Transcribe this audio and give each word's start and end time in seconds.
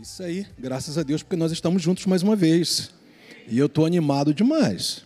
Isso 0.00 0.22
aí, 0.22 0.46
graças 0.56 0.96
a 0.96 1.02
Deus, 1.02 1.24
porque 1.24 1.34
nós 1.34 1.50
estamos 1.50 1.82
juntos 1.82 2.06
mais 2.06 2.22
uma 2.22 2.36
vez. 2.36 2.90
E 3.48 3.58
eu 3.58 3.66
estou 3.66 3.84
animado 3.84 4.32
demais. 4.32 5.02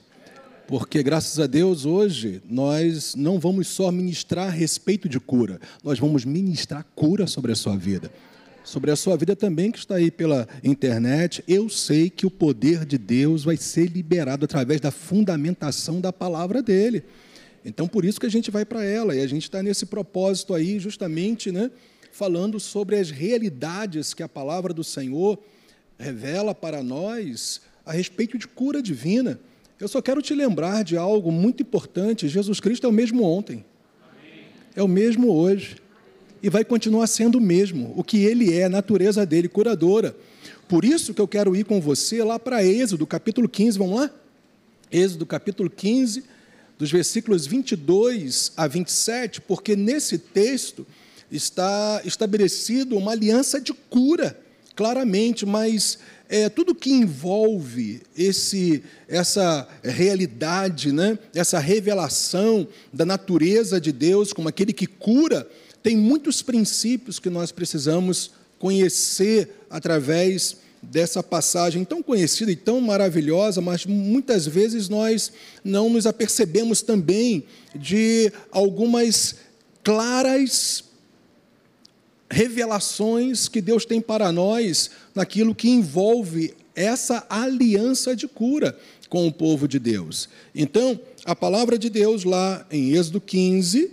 Porque, 0.69 1.03
graças 1.03 1.41
a 1.41 1.47
Deus, 1.47 1.87
hoje 1.87 2.43
nós 2.47 3.15
não 3.15 3.41
vamos 3.41 3.69
só 3.69 3.91
ministrar 3.91 4.49
a 4.49 4.51
respeito 4.51 5.09
de 5.09 5.19
cura, 5.19 5.59
nós 5.83 5.99
vamos 5.99 6.27
ministrar 6.27 6.87
cura 6.95 7.27
sobre 7.27 7.53
a 7.53 7.55
sua 7.55 7.75
vida. 7.75 8.13
Sobre 8.63 8.91
a 8.91 8.97
sua 8.97 9.17
vida 9.17 9.35
também, 9.35 9.73
que 9.73 9.79
está 9.79 9.95
aí 9.95 10.11
pela 10.11 10.47
internet, 10.63 11.43
eu 11.49 11.71
sei 11.71 12.11
que 12.11 12.27
o 12.27 12.31
poder 12.31 12.85
de 12.85 12.99
Deus 12.99 13.45
vai 13.45 13.57
ser 13.57 13.87
liberado 13.87 14.45
através 14.45 14.79
da 14.79 14.91
fundamentação 14.91 16.03
da 16.03 16.13
palavra 16.13 16.63
dele. 16.63 17.03
Então, 17.65 17.89
por 17.89 18.05
isso 18.05 18.21
que 18.21 18.27
a 18.27 18.31
gente 18.31 18.51
vai 18.51 18.67
para 18.67 18.85
ela, 18.85 19.17
e 19.17 19.23
a 19.23 19.27
gente 19.27 19.45
está 19.45 19.63
nesse 19.63 19.87
propósito 19.87 20.53
aí, 20.53 20.79
justamente, 20.79 21.51
né? 21.51 21.71
Falando 22.13 22.61
sobre 22.61 22.97
as 22.97 23.11
realidades 23.11 24.13
que 24.13 24.23
a 24.23 24.29
palavra 24.29 24.73
do 24.75 24.85
Senhor 24.85 25.39
revela 25.99 26.55
para 26.55 26.83
nós 26.83 27.63
a 27.85 27.93
respeito 27.93 28.37
de 28.37 28.47
cura 28.47 28.83
divina. 28.83 29.41
Eu 29.81 29.89
só 29.89 30.01
quero 30.01 30.21
te 30.21 30.35
lembrar 30.35 30.85
de 30.85 30.97
algo 30.97 31.33
muito 31.33 31.63
importante: 31.63 32.29
Jesus 32.29 32.61
Cristo 32.61 32.87
é 32.87 32.89
o 32.89 32.93
mesmo 32.93 33.25
ontem, 33.25 33.65
é 34.77 34.83
o 34.83 34.89
mesmo 34.89 35.33
hoje, 35.33 35.77
e 36.43 36.51
vai 36.51 36.65
continuar 36.65 37.07
sendo 37.07 37.39
o 37.39 37.41
mesmo, 37.41 37.95
o 37.97 38.05
que 38.05 38.19
ele 38.25 38.53
é, 38.53 38.65
a 38.65 38.69
natureza 38.69 39.25
dele, 39.25 39.49
curadora. 39.49 40.15
Por 40.69 40.85
isso 40.85 41.15
que 41.15 41.21
eu 41.21 41.29
quero 41.29 41.57
ir 41.57 41.65
com 41.65 41.81
você 41.81 42.23
lá 42.23 42.39
para 42.39 42.65
Êxodo, 42.65 43.07
capítulo 43.07 43.49
15, 43.49 43.79
vamos 43.79 44.01
lá? 44.01 44.11
Êxodo, 44.91 45.25
capítulo 45.25 45.71
15, 45.71 46.25
dos 46.79 46.91
versículos 46.91 47.47
22 47.47 48.53
a 48.57 48.67
27, 48.67 49.41
porque 49.41 49.75
nesse 49.75 50.19
texto 50.19 50.87
está 51.33 52.03
estabelecido 52.05 52.97
uma 52.97 53.13
aliança 53.13 53.61
de 53.61 53.73
cura, 53.73 54.39
claramente, 54.77 55.47
mas 55.47 55.99
é, 56.29 56.49
tudo 56.49 56.75
que 56.75 56.93
envolve 56.93 58.03
esse, 58.17 58.83
essa 59.09 59.67
realidade, 59.83 60.93
né, 60.93 61.19
essa 61.35 61.59
revelação 61.59 62.69
da 62.93 63.05
natureza 63.05 63.81
de 63.81 63.93
Deus 63.93 64.33
como 64.33 64.49
aquele 64.49 64.73
que 64.73 64.87
cura, 64.87 65.49
tem 65.83 65.97
muitos 65.97 66.43
princípios 66.43 67.19
que 67.19 67.29
nós 67.29 67.51
precisamos 67.51 68.31
conhecer 68.59 69.67
através 69.69 70.59
dessa 70.83 71.23
passagem 71.23 71.85
tão 71.85 72.03
conhecida 72.03 72.51
e 72.51 72.57
tão 72.57 72.81
maravilhosa, 72.81 73.61
mas 73.61 73.87
muitas 73.87 74.47
vezes 74.47 74.89
nós 74.89 75.33
não 75.65 75.89
nos 75.89 76.07
apercebemos 76.07 76.83
também 76.83 77.45
de 77.75 78.33
algumas 78.51 79.37
claras 79.83 80.85
revelações 82.33 83.47
que 83.47 83.61
Deus 83.61 83.85
tem 83.85 84.01
para 84.01 84.33
nós 84.33 84.91
naquilo 85.15 85.55
que 85.55 85.69
envolve 85.69 86.55
essa 86.75 87.27
aliança 87.29 88.17
de 88.17 88.27
cura 88.27 88.77
com 89.11 89.27
o 89.27 89.33
povo 89.33 89.69
de 89.69 89.79
Deus. 89.79 90.31
Então, 90.55 90.99
a 91.27 91.37
palavra 91.37 91.79
de 91.79 91.91
Deus 91.91 92.25
lá 92.25 92.67
em 92.71 92.95
Êxodo 92.95 93.21
15, 93.21 93.91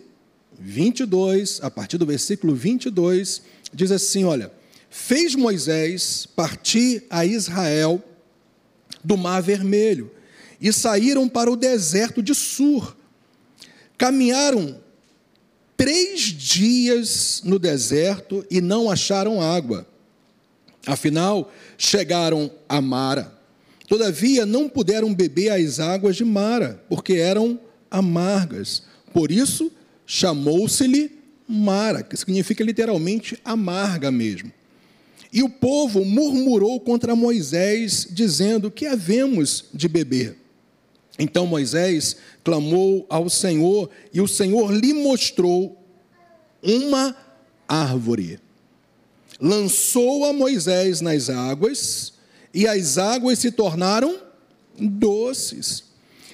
22, 0.57 1.59
a 1.61 1.69
partir 1.69 1.97
do 1.97 2.05
versículo 2.05 2.55
22, 2.55 3.41
diz 3.73 3.91
assim: 3.91 4.23
Olha, 4.23 4.49
fez 4.89 5.35
Moisés 5.35 6.25
partir 6.25 7.03
a 7.09 7.25
Israel 7.25 8.01
do 9.03 9.17
Mar 9.17 9.41
Vermelho 9.41 10.09
e 10.61 10.71
saíram 10.71 11.27
para 11.27 11.51
o 11.51 11.57
deserto 11.57 12.23
de 12.23 12.33
Sur. 12.33 12.95
Caminharam 13.97 14.79
três 15.79 16.23
dias 16.23 17.41
no 17.45 17.57
deserto 17.57 18.45
e 18.51 18.59
não 18.59 18.91
acharam 18.91 19.41
água. 19.41 19.87
Afinal, 20.85 21.49
chegaram 21.77 22.51
a 22.67 22.81
Mara. 22.81 23.33
Todavia, 23.87 24.45
não 24.45 24.67
puderam 24.67 25.13
beber 25.15 25.51
as 25.51 25.79
águas 25.79 26.17
de 26.17 26.25
Mara, 26.25 26.83
porque 26.89 27.13
eram 27.13 27.57
amargas. 27.89 28.83
Por 29.13 29.31
isso, 29.31 29.71
chamou-se-lhe 30.05 31.17
Mara, 31.47 32.03
que 32.03 32.17
significa 32.17 32.61
literalmente 32.61 33.39
amarga 33.45 34.11
mesmo. 34.11 34.51
E 35.31 35.41
o 35.41 35.49
povo 35.49 36.03
murmurou 36.03 36.81
contra 36.81 37.15
Moisés, 37.15 38.05
dizendo: 38.11 38.69
Que 38.69 38.85
havemos 38.85 39.65
de 39.73 39.87
beber? 39.87 40.35
Então 41.19 41.45
Moisés 41.45 42.15
clamou 42.45 43.05
ao 43.09 43.29
Senhor 43.29 43.89
e 44.13 44.21
o 44.21 44.27
Senhor 44.27 44.71
lhe 44.71 44.93
mostrou 44.93 45.85
uma 46.63 47.13
árvore. 47.67 48.39
Lançou 49.39 50.23
a 50.23 50.31
Moisés 50.31 51.01
nas 51.01 51.29
águas 51.29 52.13
e 52.53 52.65
as 52.65 52.97
águas 52.97 53.39
se 53.39 53.51
tornaram 53.51 54.17
doces. 54.79 55.83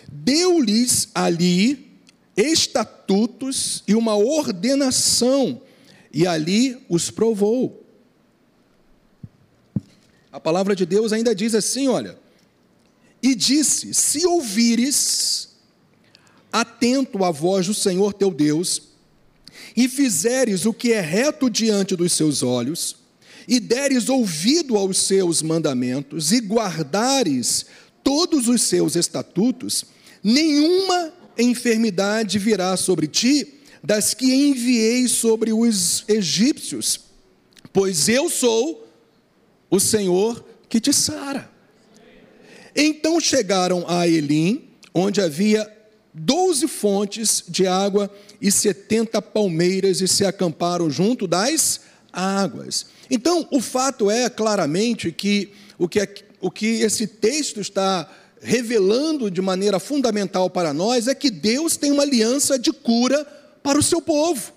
Deu-lhes 0.08 1.10
ali 1.16 1.92
estatutos 2.38 3.84
e 3.88 3.96
uma 3.96 4.16
ordenação 4.16 5.62
e 6.14 6.28
ali 6.28 6.78
os 6.88 7.10
provou. 7.10 7.84
A 10.32 10.40
palavra 10.40 10.76
de 10.76 10.86
Deus 10.86 11.12
ainda 11.12 11.34
diz 11.34 11.56
assim: 11.56 11.88
olha, 11.88 12.18
e 13.26 13.34
disse: 13.34 13.92
Se 13.94 14.26
ouvires 14.26 15.50
atento 16.52 17.24
à 17.24 17.32
voz 17.32 17.66
do 17.66 17.74
Senhor 17.74 18.14
teu 18.14 18.30
Deus, 18.30 18.84
e 19.76 19.90
fizeres 19.90 20.66
o 20.66 20.74
que 20.74 20.94
é 20.94 21.02
reto 21.02 21.50
diante 21.50 21.96
dos 21.96 22.14
seus 22.14 22.44
olhos, 22.44 22.98
e 23.48 23.60
deres 23.60 24.10
ouvido 24.10 24.78
aos 24.78 25.00
seus 25.00 25.42
mandamentos, 25.42 26.32
e 26.32 26.40
guardares 26.40 27.66
todos 28.04 28.48
os 28.48 28.62
seus 28.62 28.96
estatutos, 28.96 29.86
nenhuma 30.24 31.12
enfermidade 31.36 32.38
virá 32.38 32.78
sobre 32.78 33.08
ti 33.08 33.56
das 33.84 34.14
que 34.14 34.34
enviei 34.34 35.08
sobre 35.08 35.52
os 35.52 36.06
egípcios, 36.08 37.00
pois 37.74 38.08
eu 38.08 38.30
sou 38.30 38.88
o 39.70 39.80
Senhor 39.80 40.46
que 40.70 40.80
te 40.80 40.94
sara. 40.94 41.55
Então 42.76 43.20
chegaram 43.20 43.86
a 43.88 44.08
Elim, 44.08 44.70
onde 44.94 45.22
havia 45.22 45.72
doze 46.14 46.68
fontes 46.68 47.44
de 47.48 47.68
água 47.68 48.12
e 48.42 48.52
setenta 48.52 49.22
palmeiras, 49.22 50.02
e 50.02 50.08
se 50.08 50.26
acamparam 50.26 50.90
junto 50.90 51.28
das 51.28 51.82
águas. 52.12 52.88
Então, 53.10 53.48
o 53.52 53.62
fato 53.62 54.10
é 54.10 54.30
claramente 54.30 55.12
que 55.12 55.52
o 55.78 55.88
que, 55.88 56.00
é, 56.00 56.14
o 56.40 56.50
que 56.50 56.82
esse 56.82 57.06
texto 57.06 57.60
está 57.60 58.10
revelando 58.42 59.30
de 59.30 59.42
maneira 59.42 59.80
fundamental 59.80 60.50
para 60.50 60.74
nós 60.74 61.08
é 61.08 61.16
que 61.16 61.30
Deus 61.30 61.76
tem 61.76 61.92
uma 61.92 62.04
aliança 62.04 62.58
de 62.58 62.72
cura 62.72 63.26
para 63.62 63.80
o 63.80 63.84
seu 63.84 64.02
povo. 64.02 64.54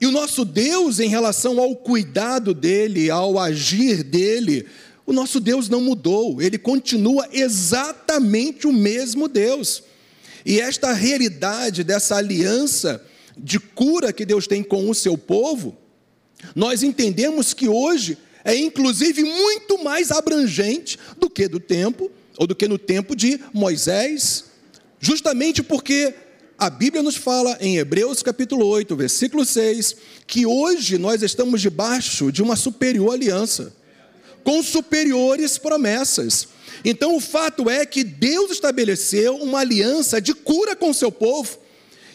E 0.00 0.06
o 0.06 0.10
nosso 0.10 0.44
Deus, 0.44 1.00
em 1.00 1.08
relação 1.08 1.60
ao 1.60 1.74
cuidado 1.76 2.52
dele, 2.54 3.10
ao 3.10 3.38
agir 3.38 4.02
dele, 4.02 4.66
o 5.06 5.12
nosso 5.12 5.38
Deus 5.38 5.68
não 5.68 5.80
mudou, 5.80 6.40
ele 6.40 6.56
continua 6.56 7.28
exatamente 7.32 8.66
o 8.66 8.72
mesmo 8.72 9.28
Deus. 9.28 9.82
E 10.44 10.60
esta 10.60 10.92
realidade 10.92 11.84
dessa 11.84 12.16
aliança 12.16 13.04
de 13.36 13.58
cura 13.58 14.12
que 14.12 14.24
Deus 14.24 14.46
tem 14.46 14.62
com 14.62 14.88
o 14.88 14.94
seu 14.94 15.18
povo, 15.18 15.76
nós 16.54 16.82
entendemos 16.82 17.52
que 17.52 17.68
hoje 17.68 18.16
é 18.44 18.54
inclusive 18.54 19.22
muito 19.24 19.82
mais 19.82 20.10
abrangente 20.10 20.98
do 21.18 21.30
que 21.30 21.48
do 21.48 21.58
tempo 21.58 22.10
ou 22.36 22.46
do 22.46 22.54
que 22.54 22.68
no 22.68 22.78
tempo 22.78 23.16
de 23.16 23.40
Moisés, 23.52 24.44
justamente 25.00 25.62
porque 25.62 26.14
a 26.58 26.70
Bíblia 26.70 27.02
nos 27.02 27.16
fala 27.16 27.56
em 27.60 27.78
Hebreus 27.78 28.22
capítulo 28.22 28.66
8, 28.66 28.94
versículo 28.96 29.44
6, 29.44 29.96
que 30.26 30.46
hoje 30.46 30.98
nós 30.98 31.22
estamos 31.22 31.60
debaixo 31.60 32.30
de 32.30 32.42
uma 32.42 32.56
superior 32.56 33.12
aliança 33.12 33.74
com 34.44 34.62
superiores 34.62 35.58
promessas. 35.58 36.48
Então 36.84 37.16
o 37.16 37.20
fato 37.20 37.68
é 37.68 37.86
que 37.86 38.04
Deus 38.04 38.50
estabeleceu 38.50 39.36
uma 39.36 39.60
aliança 39.60 40.20
de 40.20 40.34
cura 40.34 40.76
com 40.76 40.92
seu 40.92 41.10
povo. 41.10 41.58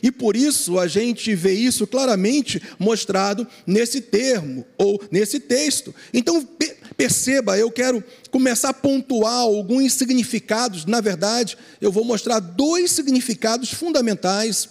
E 0.02 0.12
por 0.12 0.36
isso 0.36 0.80
a 0.80 0.88
gente 0.88 1.36
vê 1.36 1.54
isso 1.54 1.86
claramente 1.86 2.62
mostrado 2.78 3.46
nesse 3.68 4.00
termo 4.00 4.66
ou 4.78 5.02
nesse 5.12 5.40
texto. 5.40 5.94
Então 6.14 6.48
perceba, 6.96 7.58
eu 7.58 7.72
quero 7.72 8.04
começar 8.32 8.70
a 8.70 8.74
pontuar 8.74 9.40
alguns 9.40 9.94
significados. 9.94 10.86
Na 10.86 11.02
verdade, 11.02 11.58
eu 11.82 11.92
vou 11.92 12.06
mostrar 12.06 12.40
dois 12.40 12.92
significados 12.92 13.72
fundamentais 13.72 14.70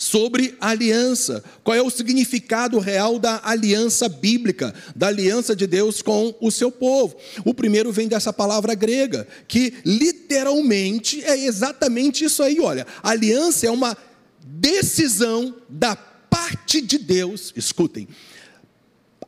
sobre 0.00 0.56
aliança. 0.58 1.44
Qual 1.62 1.76
é 1.76 1.82
o 1.82 1.90
significado 1.90 2.78
real 2.78 3.18
da 3.18 3.42
aliança 3.44 4.08
bíblica, 4.08 4.72
da 4.96 5.08
aliança 5.08 5.54
de 5.54 5.66
Deus 5.66 6.00
com 6.00 6.34
o 6.40 6.50
seu 6.50 6.72
povo? 6.72 7.14
O 7.44 7.52
primeiro 7.52 7.92
vem 7.92 8.08
dessa 8.08 8.32
palavra 8.32 8.74
grega, 8.74 9.28
que 9.46 9.74
literalmente 9.84 11.22
é 11.22 11.44
exatamente 11.44 12.24
isso 12.24 12.42
aí. 12.42 12.58
Olha, 12.60 12.86
aliança 13.02 13.66
é 13.66 13.70
uma 13.70 13.94
decisão 14.42 15.54
da 15.68 15.94
parte 15.94 16.80
de 16.80 16.96
Deus, 16.96 17.52
escutem, 17.54 18.08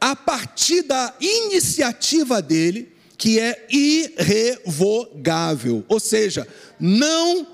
a 0.01 0.17
partir 0.17 0.85
da 0.85 1.15
iniciativa 1.21 2.41
dele, 2.41 2.91
que 3.19 3.39
é 3.39 3.67
irrevogável, 3.71 5.85
ou 5.87 6.01
seja, 6.01 6.49
não 6.81 7.47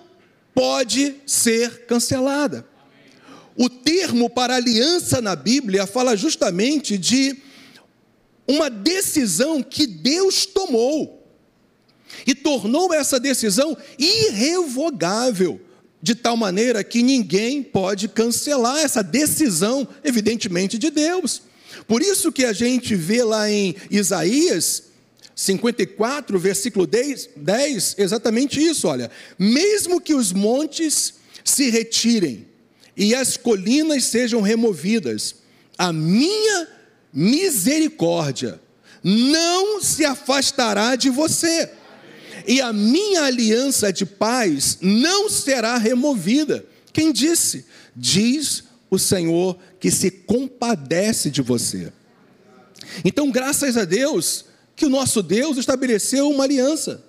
pode 0.54 1.16
ser 1.26 1.84
cancelada. 1.86 2.77
O 3.58 3.68
termo 3.68 4.30
para 4.30 4.54
aliança 4.54 5.20
na 5.20 5.34
Bíblia 5.34 5.84
fala 5.84 6.16
justamente 6.16 6.96
de 6.96 7.36
uma 8.46 8.70
decisão 8.70 9.60
que 9.60 9.84
Deus 9.84 10.46
tomou 10.46 11.28
e 12.24 12.36
tornou 12.36 12.94
essa 12.94 13.18
decisão 13.18 13.76
irrevogável, 13.98 15.60
de 16.00 16.14
tal 16.14 16.36
maneira 16.36 16.84
que 16.84 17.02
ninguém 17.02 17.60
pode 17.60 18.06
cancelar 18.06 18.78
essa 18.78 19.02
decisão, 19.02 19.86
evidentemente, 20.04 20.78
de 20.78 20.88
Deus. 20.88 21.42
Por 21.88 22.00
isso 22.00 22.30
que 22.30 22.44
a 22.44 22.52
gente 22.52 22.94
vê 22.94 23.24
lá 23.24 23.50
em 23.50 23.74
Isaías 23.90 24.84
54, 25.34 26.38
versículo 26.38 26.86
10, 26.86 27.30
10 27.34 27.96
exatamente 27.98 28.64
isso, 28.64 28.86
olha. 28.86 29.10
Mesmo 29.36 30.00
que 30.00 30.14
os 30.14 30.32
montes 30.32 31.14
se 31.44 31.70
retirem 31.70 32.46
e 32.98 33.14
as 33.14 33.36
colinas 33.36 34.06
sejam 34.06 34.40
removidas, 34.40 35.36
a 35.78 35.92
minha 35.92 36.66
misericórdia 37.12 38.60
não 39.04 39.80
se 39.80 40.04
afastará 40.04 40.96
de 40.96 41.08
você, 41.08 41.70
e 42.44 42.60
a 42.60 42.72
minha 42.72 43.22
aliança 43.22 43.92
de 43.92 44.04
paz 44.04 44.78
não 44.82 45.30
será 45.30 45.78
removida. 45.78 46.66
Quem 46.92 47.12
disse? 47.12 47.66
Diz 47.94 48.64
o 48.90 48.98
Senhor 48.98 49.56
que 49.78 49.92
se 49.92 50.10
compadece 50.10 51.30
de 51.30 51.40
você. 51.40 51.92
Então, 53.04 53.30
graças 53.30 53.76
a 53.76 53.84
Deus, 53.84 54.46
que 54.74 54.86
o 54.86 54.90
nosso 54.90 55.22
Deus 55.22 55.56
estabeleceu 55.56 56.28
uma 56.28 56.44
aliança. 56.44 57.04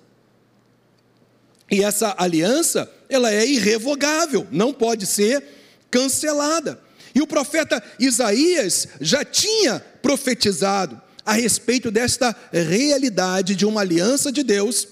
E 1.68 1.82
essa 1.82 2.14
aliança, 2.16 2.88
ela 3.08 3.32
é 3.32 3.44
irrevogável, 3.44 4.46
não 4.52 4.72
pode 4.72 5.06
ser 5.06 5.59
cancelada. 5.90 6.80
E 7.14 7.20
o 7.20 7.26
profeta 7.26 7.82
Isaías 7.98 8.88
já 9.00 9.24
tinha 9.24 9.80
profetizado 10.00 11.00
a 11.24 11.32
respeito 11.32 11.90
desta 11.90 12.34
realidade 12.52 13.54
de 13.54 13.66
uma 13.66 13.80
aliança 13.80 14.32
de 14.32 14.42
Deus, 14.42 14.88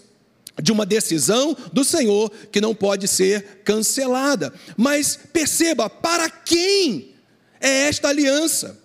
de 0.61 0.73
uma 0.73 0.85
decisão 0.85 1.57
do 1.73 1.85
Senhor 1.85 2.31
que 2.51 2.61
não 2.61 2.75
pode 2.75 3.07
ser 3.07 3.61
cancelada. 3.65 4.53
Mas 4.77 5.19
perceba, 5.33 5.89
para 5.89 6.29
quem 6.29 7.15
é 7.61 7.89
esta 7.89 8.09
aliança? 8.09 8.79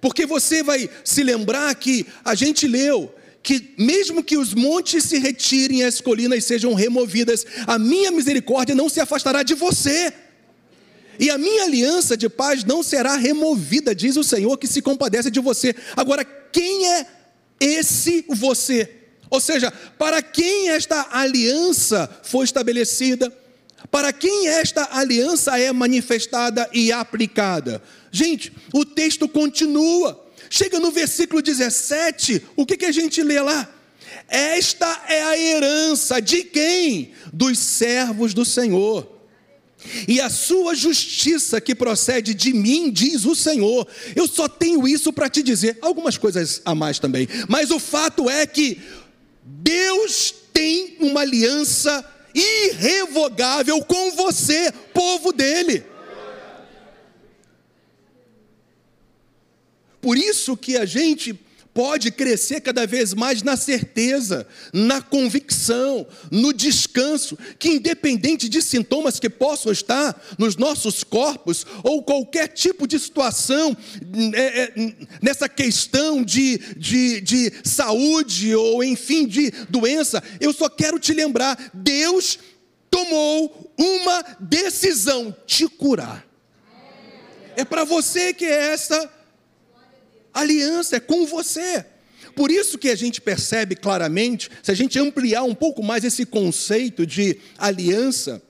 Porque 0.00 0.26
você 0.26 0.62
vai 0.62 0.88
se 1.04 1.22
lembrar 1.22 1.74
que 1.74 2.06
a 2.24 2.34
gente 2.34 2.66
leu 2.66 3.12
que 3.42 3.74
mesmo 3.78 4.24
que 4.24 4.36
os 4.36 4.54
montes 4.54 5.04
se 5.04 5.18
retirem 5.18 5.78
e 5.78 5.84
as 5.84 6.00
colinas 6.00 6.44
sejam 6.44 6.74
removidas, 6.74 7.46
a 7.64 7.78
minha 7.78 8.10
misericórdia 8.10 8.74
não 8.74 8.88
se 8.88 8.98
afastará 8.98 9.44
de 9.44 9.54
você. 9.54 10.12
E 11.18 11.30
a 11.30 11.38
minha 11.38 11.64
aliança 11.64 12.16
de 12.16 12.28
paz 12.28 12.64
não 12.64 12.82
será 12.82 13.16
removida, 13.16 13.94
diz 13.94 14.16
o 14.16 14.24
Senhor 14.24 14.56
que 14.58 14.66
se 14.66 14.82
compadece 14.82 15.30
de 15.30 15.40
você. 15.40 15.74
Agora, 15.96 16.24
quem 16.24 16.88
é 16.88 17.06
esse 17.60 18.24
você? 18.28 18.90
Ou 19.30 19.40
seja, 19.40 19.72
para 19.98 20.22
quem 20.22 20.70
esta 20.70 21.08
aliança 21.10 22.08
foi 22.22 22.44
estabelecida? 22.44 23.32
Para 23.90 24.12
quem 24.12 24.48
esta 24.48 24.88
aliança 24.92 25.58
é 25.58 25.72
manifestada 25.72 26.68
e 26.72 26.92
aplicada? 26.92 27.82
Gente, 28.10 28.52
o 28.72 28.84
texto 28.84 29.28
continua. 29.28 30.24
Chega 30.48 30.78
no 30.78 30.90
versículo 30.90 31.42
17, 31.42 32.42
o 32.54 32.64
que, 32.64 32.76
que 32.76 32.84
a 32.84 32.92
gente 32.92 33.22
lê 33.22 33.40
lá? 33.40 33.68
Esta 34.28 35.04
é 35.08 35.22
a 35.22 35.38
herança 35.38 36.20
de 36.20 36.44
quem? 36.44 37.12
Dos 37.32 37.58
servos 37.58 38.32
do 38.32 38.44
Senhor 38.44 39.15
e 40.08 40.20
a 40.20 40.30
sua 40.30 40.74
justiça 40.74 41.60
que 41.60 41.74
procede 41.74 42.34
de 42.34 42.52
mim, 42.52 42.90
diz 42.90 43.24
o 43.24 43.34
Senhor. 43.34 43.86
Eu 44.14 44.26
só 44.26 44.48
tenho 44.48 44.86
isso 44.86 45.12
para 45.12 45.28
te 45.28 45.42
dizer, 45.42 45.78
algumas 45.80 46.16
coisas 46.16 46.60
a 46.64 46.74
mais 46.74 46.98
também, 46.98 47.28
mas 47.48 47.70
o 47.70 47.78
fato 47.78 48.28
é 48.28 48.46
que 48.46 48.80
Deus 49.42 50.34
tem 50.52 50.96
uma 51.00 51.20
aliança 51.20 52.04
irrevogável 52.34 53.82
com 53.84 54.12
você, 54.12 54.72
povo 54.92 55.32
dele. 55.32 55.84
Por 60.00 60.16
isso 60.16 60.56
que 60.56 60.76
a 60.76 60.84
gente 60.84 61.38
pode 61.76 62.10
crescer 62.10 62.62
cada 62.62 62.86
vez 62.86 63.12
mais 63.12 63.42
na 63.42 63.54
certeza, 63.54 64.48
na 64.72 65.02
convicção, 65.02 66.06
no 66.30 66.50
descanso, 66.50 67.36
que 67.58 67.68
independente 67.68 68.48
de 68.48 68.62
sintomas 68.62 69.20
que 69.20 69.28
possam 69.28 69.70
estar 69.70 70.18
nos 70.38 70.56
nossos 70.56 71.04
corpos, 71.04 71.66
ou 71.84 72.02
qualquer 72.02 72.48
tipo 72.48 72.86
de 72.86 72.98
situação 72.98 73.76
é, 74.32 74.40
é, 74.40 74.96
nessa 75.20 75.50
questão 75.50 76.24
de, 76.24 76.56
de, 76.78 77.20
de 77.20 77.52
saúde, 77.62 78.54
ou 78.54 78.82
enfim, 78.82 79.26
de 79.26 79.50
doença, 79.68 80.22
eu 80.40 80.54
só 80.54 80.70
quero 80.70 80.98
te 80.98 81.12
lembrar: 81.12 81.72
Deus 81.74 82.38
tomou 82.90 83.70
uma 83.76 84.24
decisão, 84.40 85.36
te 85.46 85.68
curar. 85.68 86.26
É 87.54 87.66
para 87.66 87.84
você 87.84 88.32
que 88.32 88.46
é 88.46 88.72
essa 88.72 89.10
aliança 90.40 90.96
é 90.96 91.00
com 91.00 91.26
você. 91.26 91.84
Por 92.34 92.50
isso 92.50 92.76
que 92.76 92.90
a 92.90 92.94
gente 92.94 93.20
percebe 93.20 93.74
claramente, 93.74 94.50
se 94.62 94.70
a 94.70 94.74
gente 94.74 94.98
ampliar 94.98 95.42
um 95.42 95.54
pouco 95.54 95.82
mais 95.82 96.04
esse 96.04 96.26
conceito 96.26 97.06
de 97.06 97.38
aliança 97.56 98.42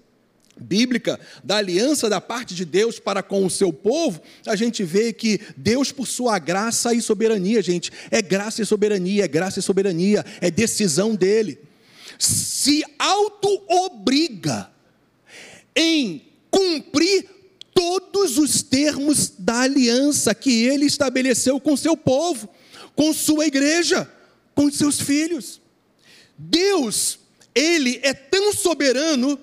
bíblica, 0.59 1.21
da 1.45 1.57
aliança 1.59 2.09
da 2.09 2.21
parte 2.21 2.55
de 2.55 2.65
Deus 2.65 2.99
para 2.99 3.23
com 3.23 3.45
o 3.45 3.51
seu 3.51 3.73
povo, 3.73 4.21
a 4.47 4.57
gente 4.57 4.83
vê 4.83 5.13
que 5.13 5.41
Deus, 5.57 5.93
por 5.93 6.07
sua 6.07 6.39
graça 6.39 6.95
e 6.95 7.01
soberania, 7.01 7.63
gente, 7.63 7.93
é 8.11 8.21
graça 8.21 8.63
e 8.63 8.67
soberania, 8.67 9.25
é 9.25 9.29
graça 9.29 9.61
e 9.61 9.63
soberania, 9.63 10.25
é 10.41 10.51
decisão 10.51 11.15
dele, 11.15 11.61
se 12.19 12.83
auto-obriga 12.99 14.71
em 15.77 16.23
cumprir 16.51 17.36
todos 17.77 18.39
os 18.39 18.63
termos 18.63 19.35
da 19.39 19.61
aliança 19.61 20.35
que 20.35 20.65
ele 20.65 20.87
estabeleceu 20.87 21.61
com 21.61 21.77
seu 21.77 21.95
povo, 21.95 22.49
com 22.95 23.13
sua 23.13 23.47
igreja, 23.47 24.11
com 24.55 24.73
seus 24.73 24.99
filhos. 24.99 25.61
Deus, 26.39 27.19
ele 27.55 28.01
é 28.03 28.15
tão 28.15 28.55
soberano 28.55 29.39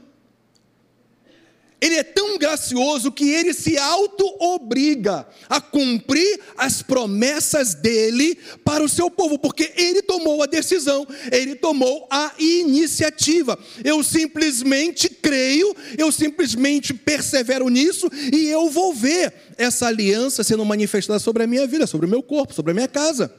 ele 1.83 1.95
é 1.95 2.03
tão 2.03 2.37
gracioso 2.37 3.11
que 3.11 3.29
ele 3.29 3.53
se 3.53 3.77
auto-obriga 3.77 5.27
a 5.49 5.59
cumprir 5.59 6.39
as 6.55 6.81
promessas 6.81 7.73
dele 7.73 8.37
para 8.63 8.81
o 8.81 8.87
seu 8.87 9.11
povo, 9.11 9.37
porque 9.37 9.73
ele 9.75 10.01
tomou 10.01 10.41
a 10.41 10.45
decisão, 10.45 11.05
ele 11.29 11.55
tomou 11.55 12.07
a 12.09 12.31
iniciativa. 12.39 13.59
Eu 13.83 14.01
simplesmente 14.01 15.09
creio, 15.09 15.75
eu 15.97 16.09
simplesmente 16.09 16.93
persevero 16.93 17.67
nisso 17.67 18.09
e 18.31 18.47
eu 18.47 18.69
vou 18.69 18.93
ver 18.93 19.33
essa 19.57 19.87
aliança 19.87 20.41
sendo 20.41 20.63
manifestada 20.63 21.19
sobre 21.19 21.43
a 21.43 21.47
minha 21.47 21.67
vida, 21.67 21.85
sobre 21.85 22.07
o 22.07 22.09
meu 22.09 22.23
corpo, 22.23 22.53
sobre 22.53 22.71
a 22.71 22.75
minha 22.75 22.87
casa, 22.87 23.29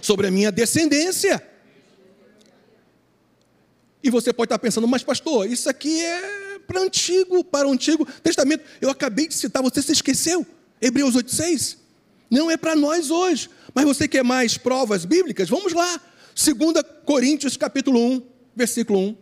sobre 0.00 0.28
a 0.28 0.30
minha 0.30 0.52
descendência. 0.52 1.44
E 4.04 4.08
você 4.08 4.32
pode 4.32 4.46
estar 4.46 4.60
pensando, 4.60 4.86
mas 4.86 5.02
pastor, 5.02 5.50
isso 5.50 5.68
aqui 5.68 6.00
é 6.00 6.45
para 6.66 6.80
antigo, 6.80 7.44
para 7.44 7.68
o 7.68 7.72
Antigo 7.72 8.06
Testamento. 8.22 8.64
Eu 8.80 8.90
acabei 8.90 9.28
de 9.28 9.34
citar, 9.34 9.62
você 9.62 9.80
se 9.80 9.92
esqueceu? 9.92 10.46
Hebreus 10.80 11.14
8,6. 11.14 11.76
Não 12.30 12.50
é 12.50 12.56
para 12.56 12.74
nós 12.74 13.10
hoje. 13.10 13.48
Mas 13.74 13.84
você 13.84 14.08
quer 14.08 14.24
mais 14.24 14.56
provas 14.56 15.04
bíblicas? 15.04 15.48
Vamos 15.48 15.72
lá. 15.72 16.00
2 16.34 16.56
Coríntios 17.04 17.56
capítulo 17.56 18.00
1, 18.00 18.22
versículo 18.54 18.98
1. 18.98 19.16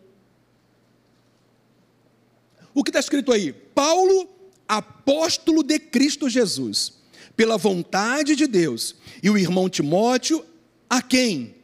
O 2.75 2.83
que 2.83 2.91
está 2.91 2.99
escrito 2.99 3.33
aí? 3.33 3.53
Paulo, 3.53 4.29
apóstolo 4.67 5.63
de 5.63 5.79
Cristo 5.79 6.29
Jesus, 6.29 6.95
pela 7.37 7.57
vontade 7.57 8.35
de 8.35 8.47
Deus, 8.47 8.97
e 9.23 9.31
o 9.31 9.39
irmão 9.39 9.69
Timóteo, 9.69 10.45
a 10.91 11.01
quem? 11.01 11.55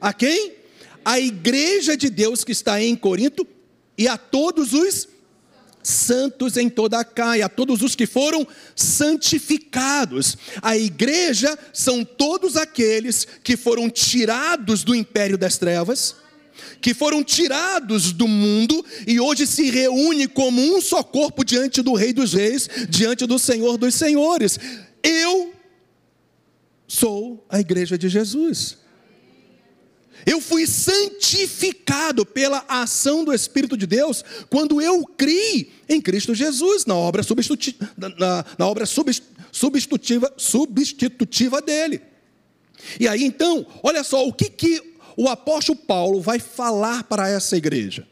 A 0.00 0.12
quem? 0.12 0.54
A 1.04 1.20
igreja 1.20 1.96
de 1.96 2.08
Deus 2.08 2.42
que 2.42 2.52
está 2.52 2.82
em 2.82 2.96
Corinto, 2.96 3.46
e 3.96 4.08
a 4.08 4.16
todos 4.16 4.72
os 4.72 5.08
santos 5.82 6.56
em 6.56 6.68
toda 6.68 6.98
a 6.98 7.04
caia, 7.04 7.46
a 7.46 7.48
todos 7.48 7.82
os 7.82 7.94
que 7.94 8.06
foram 8.06 8.46
santificados. 8.74 10.36
A 10.62 10.76
igreja 10.76 11.56
são 11.72 12.04
todos 12.04 12.56
aqueles 12.56 13.26
que 13.44 13.56
foram 13.56 13.90
tirados 13.90 14.82
do 14.82 14.94
império 14.94 15.36
das 15.36 15.58
trevas, 15.58 16.16
que 16.80 16.94
foram 16.94 17.22
tirados 17.22 18.12
do 18.12 18.26
mundo 18.26 18.84
e 19.06 19.20
hoje 19.20 19.46
se 19.46 19.70
reúne 19.70 20.26
como 20.26 20.60
um 20.60 20.80
só 20.80 21.02
corpo 21.02 21.44
diante 21.44 21.82
do 21.82 21.94
Rei 21.94 22.12
dos 22.12 22.32
Reis, 22.32 22.68
diante 22.88 23.26
do 23.26 23.38
Senhor 23.38 23.76
dos 23.76 23.94
Senhores. 23.94 24.58
Eu 25.02 25.52
sou 26.86 27.44
a 27.48 27.60
igreja 27.60 27.98
de 27.98 28.08
Jesus. 28.08 28.83
Eu 30.26 30.40
fui 30.40 30.66
santificado 30.66 32.24
pela 32.24 32.64
ação 32.68 33.24
do 33.24 33.32
Espírito 33.32 33.76
de 33.76 33.86
Deus 33.86 34.24
quando 34.48 34.80
eu 34.80 35.04
criei 35.04 35.70
em 35.88 36.00
Cristo 36.00 36.34
Jesus, 36.34 36.86
na 36.86 36.94
obra 36.94 37.22
na, 37.96 38.44
na 38.58 38.66
obra 38.66 38.84
substitutiva, 38.86 40.32
substitutiva 40.36 41.60
dele. 41.60 42.00
E 42.98 43.06
aí 43.06 43.24
então, 43.24 43.66
olha 43.82 44.02
só, 44.02 44.26
o 44.26 44.32
que, 44.32 44.48
que 44.50 44.82
o 45.16 45.28
apóstolo 45.28 45.78
Paulo 45.78 46.20
vai 46.20 46.38
falar 46.38 47.04
para 47.04 47.28
essa 47.28 47.56
igreja, 47.56 48.06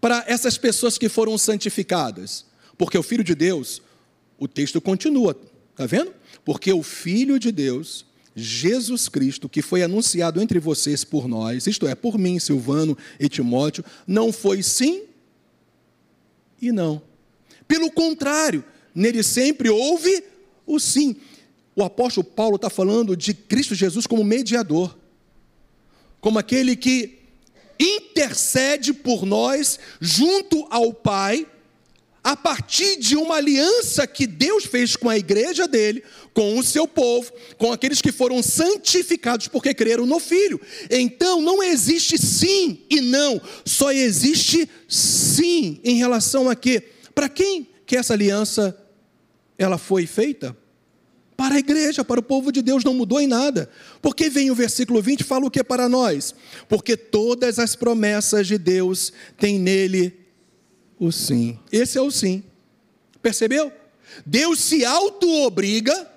para 0.00 0.24
essas 0.26 0.58
pessoas 0.58 0.98
que 0.98 1.08
foram 1.08 1.36
santificadas? 1.38 2.44
Porque 2.76 2.98
o 2.98 3.02
Filho 3.02 3.24
de 3.24 3.34
Deus, 3.34 3.80
o 4.38 4.46
texto 4.48 4.80
continua, 4.80 5.38
está 5.70 5.86
vendo? 5.86 6.12
Porque 6.44 6.72
o 6.72 6.82
Filho 6.82 7.38
de 7.38 7.50
Deus 7.50 8.04
Jesus 8.34 9.08
Cristo, 9.08 9.48
que 9.48 9.62
foi 9.62 9.82
anunciado 9.82 10.42
entre 10.42 10.58
vocês 10.58 11.04
por 11.04 11.28
nós, 11.28 11.66
isto 11.66 11.86
é, 11.86 11.94
por 11.94 12.18
mim, 12.18 12.38
Silvano 12.38 12.98
e 13.18 13.28
Timóteo, 13.28 13.84
não 14.06 14.32
foi 14.32 14.62
sim 14.62 15.04
e 16.60 16.72
não. 16.72 17.00
Pelo 17.68 17.90
contrário, 17.90 18.64
nele 18.94 19.22
sempre 19.22 19.70
houve 19.70 20.24
o 20.66 20.80
sim. 20.80 21.16
O 21.76 21.82
apóstolo 21.82 22.24
Paulo 22.24 22.56
está 22.56 22.68
falando 22.68 23.16
de 23.16 23.34
Cristo 23.34 23.74
Jesus 23.74 24.06
como 24.06 24.24
mediador, 24.24 24.96
como 26.20 26.38
aquele 26.38 26.74
que 26.74 27.18
intercede 27.78 28.92
por 28.92 29.24
nós 29.26 29.78
junto 30.00 30.66
ao 30.70 30.92
Pai 30.92 31.46
a 32.24 32.34
partir 32.34 32.96
de 32.96 33.16
uma 33.16 33.34
aliança 33.36 34.06
que 34.06 34.26
Deus 34.26 34.64
fez 34.64 34.96
com 34.96 35.10
a 35.10 35.18
igreja 35.18 35.68
dele, 35.68 36.02
com 36.32 36.58
o 36.58 36.62
seu 36.64 36.88
povo, 36.88 37.30
com 37.58 37.70
aqueles 37.70 38.00
que 38.00 38.10
foram 38.10 38.42
santificados 38.42 39.46
porque 39.46 39.74
creram 39.74 40.06
no 40.06 40.18
Filho. 40.18 40.58
Então 40.90 41.42
não 41.42 41.62
existe 41.62 42.16
sim 42.16 42.80
e 42.88 43.02
não, 43.02 43.38
só 43.66 43.92
existe 43.92 44.66
sim 44.88 45.78
em 45.84 45.96
relação 45.96 46.48
a 46.48 46.56
quê? 46.56 46.82
Para 47.14 47.28
quem 47.28 47.68
que 47.84 47.94
essa 47.94 48.14
aliança 48.14 48.74
ela 49.58 49.76
foi 49.76 50.06
feita? 50.06 50.56
Para 51.36 51.56
a 51.56 51.58
igreja, 51.58 52.02
para 52.04 52.20
o 52.20 52.22
povo 52.22 52.50
de 52.50 52.62
Deus 52.62 52.84
não 52.84 52.94
mudou 52.94 53.20
em 53.20 53.26
nada. 53.26 53.68
Porque 54.00 54.30
vem 54.30 54.50
o 54.50 54.54
versículo 54.54 55.02
20 55.02 55.20
e 55.20 55.24
fala 55.24 55.44
o 55.44 55.50
que 55.50 55.62
para 55.62 55.88
nós? 55.90 56.34
Porque 56.68 56.96
todas 56.96 57.58
as 57.58 57.76
promessas 57.76 58.46
de 58.46 58.56
Deus 58.56 59.12
têm 59.36 59.58
nele 59.58 60.23
o 60.98 61.10
sim. 61.10 61.58
Esse 61.70 61.98
é 61.98 62.00
o 62.00 62.10
sim. 62.10 62.42
Percebeu? 63.22 63.72
Deus 64.24 64.60
se 64.60 64.84
auto-obriga 64.84 66.10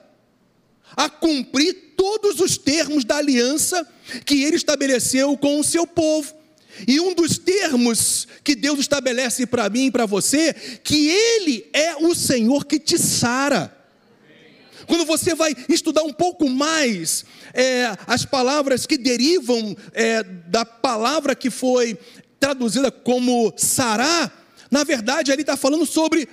a 0.95 1.09
cumprir 1.09 1.93
todos 1.95 2.39
os 2.39 2.57
termos 2.57 3.03
da 3.03 3.17
aliança 3.17 3.87
que 4.25 4.43
ele 4.43 4.55
estabeleceu 4.55 5.35
com 5.37 5.59
o 5.59 5.63
seu 5.63 5.85
povo. 5.85 6.37
E 6.85 6.99
um 6.99 7.13
dos 7.15 7.37
termos 7.37 8.27
que 8.43 8.53
Deus 8.53 8.79
estabelece 8.79 9.47
para 9.47 9.69
mim 9.69 9.85
e 9.85 9.91
para 9.91 10.05
você, 10.05 10.53
que 10.83 11.07
Ele 11.09 11.65
é 11.73 11.95
o 11.95 12.13
Senhor 12.13 12.65
que 12.65 12.77
te 12.79 12.99
sara. 12.99 13.75
Quando 14.85 15.05
você 15.05 15.33
vai 15.33 15.55
estudar 15.67 16.03
um 16.03 16.13
pouco 16.13 16.47
mais 16.49 17.25
é, 17.53 17.97
as 18.05 18.25
palavras 18.25 18.85
que 18.85 18.97
derivam 18.97 19.75
é, 19.91 20.23
da 20.23 20.63
palavra 20.63 21.35
que 21.35 21.49
foi 21.49 21.97
traduzida 22.39 22.91
como 22.91 23.53
sará, 23.57 24.31
na 24.71 24.83
verdade, 24.83 25.31
ele 25.31 25.41
está 25.41 25.57
falando 25.57 25.85
sobre 25.85 26.27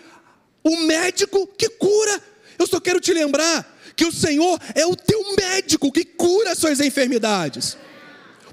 o 0.62 0.76
médico 0.86 1.46
que 1.46 1.68
cura. 1.68 2.22
Eu 2.58 2.66
só 2.66 2.80
quero 2.80 3.00
te 3.00 3.12
lembrar 3.12 3.72
que 3.96 4.04
o 4.04 4.12
Senhor 4.12 4.58
é 4.74 4.86
o 4.86 4.96
teu 4.96 5.36
médico 5.36 5.92
que 5.92 6.04
cura 6.04 6.52
as 6.52 6.58
suas 6.58 6.80
enfermidades. 6.80 7.76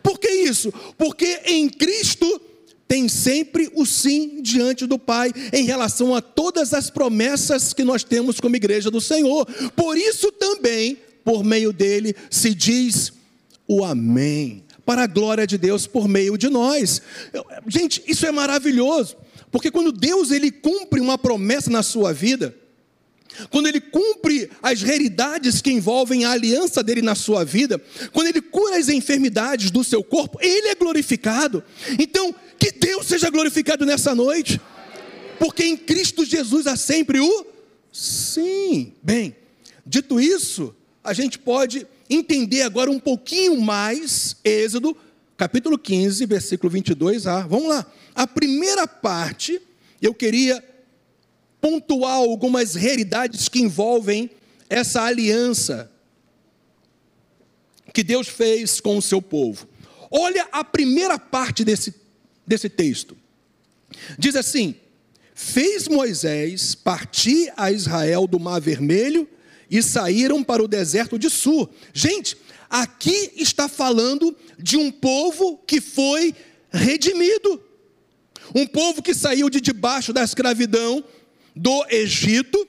Por 0.03 0.19
que 0.19 0.29
isso? 0.29 0.73
Porque 0.97 1.41
em 1.45 1.69
Cristo 1.69 2.41
tem 2.87 3.07
sempre 3.07 3.71
o 3.73 3.85
sim 3.85 4.41
diante 4.41 4.85
do 4.85 4.99
Pai 4.99 5.31
em 5.53 5.63
relação 5.63 6.13
a 6.13 6.21
todas 6.21 6.73
as 6.73 6.89
promessas 6.89 7.71
que 7.71 7.83
nós 7.83 8.03
temos 8.03 8.39
como 8.39 8.55
igreja 8.55 8.91
do 8.91 8.99
Senhor. 8.99 9.45
Por 9.75 9.97
isso 9.97 10.31
também, 10.31 10.97
por 11.23 11.43
meio 11.43 11.71
dele, 11.71 12.15
se 12.29 12.53
diz 12.53 13.13
o 13.67 13.85
amém, 13.85 14.65
para 14.85 15.03
a 15.03 15.07
glória 15.07 15.47
de 15.47 15.57
Deus 15.57 15.87
por 15.87 16.07
meio 16.07 16.37
de 16.37 16.49
nós. 16.49 17.01
Gente, 17.65 18.03
isso 18.05 18.25
é 18.25 18.31
maravilhoso. 18.31 19.15
Porque 19.51 19.69
quando 19.69 19.91
Deus 19.91 20.31
ele 20.31 20.49
cumpre 20.49 21.01
uma 21.01 21.17
promessa 21.17 21.69
na 21.69 21.83
sua 21.83 22.13
vida, 22.13 22.55
quando 23.49 23.67
ele 23.67 23.79
cumpre 23.79 24.49
as 24.61 24.81
realidades 24.81 25.61
que 25.61 25.71
envolvem 25.71 26.25
a 26.25 26.31
aliança 26.31 26.83
dele 26.83 27.01
na 27.01 27.15
sua 27.15 27.43
vida, 27.43 27.81
quando 28.11 28.27
ele 28.27 28.41
cura 28.41 28.77
as 28.77 28.89
enfermidades 28.89 29.71
do 29.71 29.83
seu 29.83 30.03
corpo, 30.03 30.37
ele 30.41 30.67
é 30.67 30.75
glorificado. 30.75 31.63
Então, 31.99 32.33
que 32.57 32.71
Deus 32.71 33.07
seja 33.07 33.29
glorificado 33.29 33.85
nessa 33.85 34.13
noite, 34.13 34.59
porque 35.39 35.63
em 35.63 35.77
Cristo 35.77 36.25
Jesus 36.25 36.67
há 36.67 36.75
sempre 36.75 37.19
o 37.19 37.45
sim. 37.91 38.93
Bem, 39.01 39.35
dito 39.85 40.19
isso, 40.19 40.75
a 41.03 41.13
gente 41.13 41.39
pode 41.39 41.87
entender 42.09 42.61
agora 42.61 42.91
um 42.91 42.99
pouquinho 42.99 43.59
mais 43.59 44.35
Êxodo, 44.43 44.95
capítulo 45.41 45.75
15, 45.75 46.23
versículo 46.27 46.71
22a. 46.71 47.47
Vamos 47.47 47.67
lá. 47.67 47.91
A 48.13 48.27
primeira 48.27 48.85
parte, 48.85 49.59
eu 49.99 50.13
queria 50.13 50.63
pontuar 51.59 52.13
algumas 52.13 52.75
realidades 52.75 53.49
que 53.49 53.59
envolvem 53.59 54.29
essa 54.69 55.01
aliança 55.01 55.91
que 57.91 58.03
Deus 58.03 58.27
fez 58.27 58.79
com 58.79 58.95
o 58.95 59.01
seu 59.01 59.19
povo. 59.19 59.67
Olha 60.11 60.47
a 60.51 60.63
primeira 60.63 61.17
parte 61.17 61.65
desse, 61.65 61.95
desse 62.45 62.69
texto. 62.69 63.17
Diz 64.19 64.35
assim: 64.35 64.75
Fez 65.33 65.87
Moisés 65.87 66.75
partir 66.75 67.51
a 67.57 67.71
Israel 67.71 68.27
do 68.27 68.39
Mar 68.39 68.61
Vermelho 68.61 69.27
e 69.71 69.81
saíram 69.81 70.43
para 70.43 70.61
o 70.61 70.67
deserto 70.67 71.17
de 71.17 71.31
Sur. 71.31 71.67
Gente, 71.91 72.37
aqui 72.71 73.33
está 73.35 73.67
falando 73.67 74.35
de 74.57 74.77
um 74.77 74.89
povo 74.89 75.57
que 75.67 75.79
foi 75.79 76.33
redimido 76.71 77.61
um 78.53 78.65
povo 78.65 79.01
que 79.01 79.13
saiu 79.13 79.49
de 79.49 79.61
debaixo 79.61 80.11
da 80.11 80.23
escravidão 80.23 81.03
do 81.55 81.85
Egito, 81.89 82.67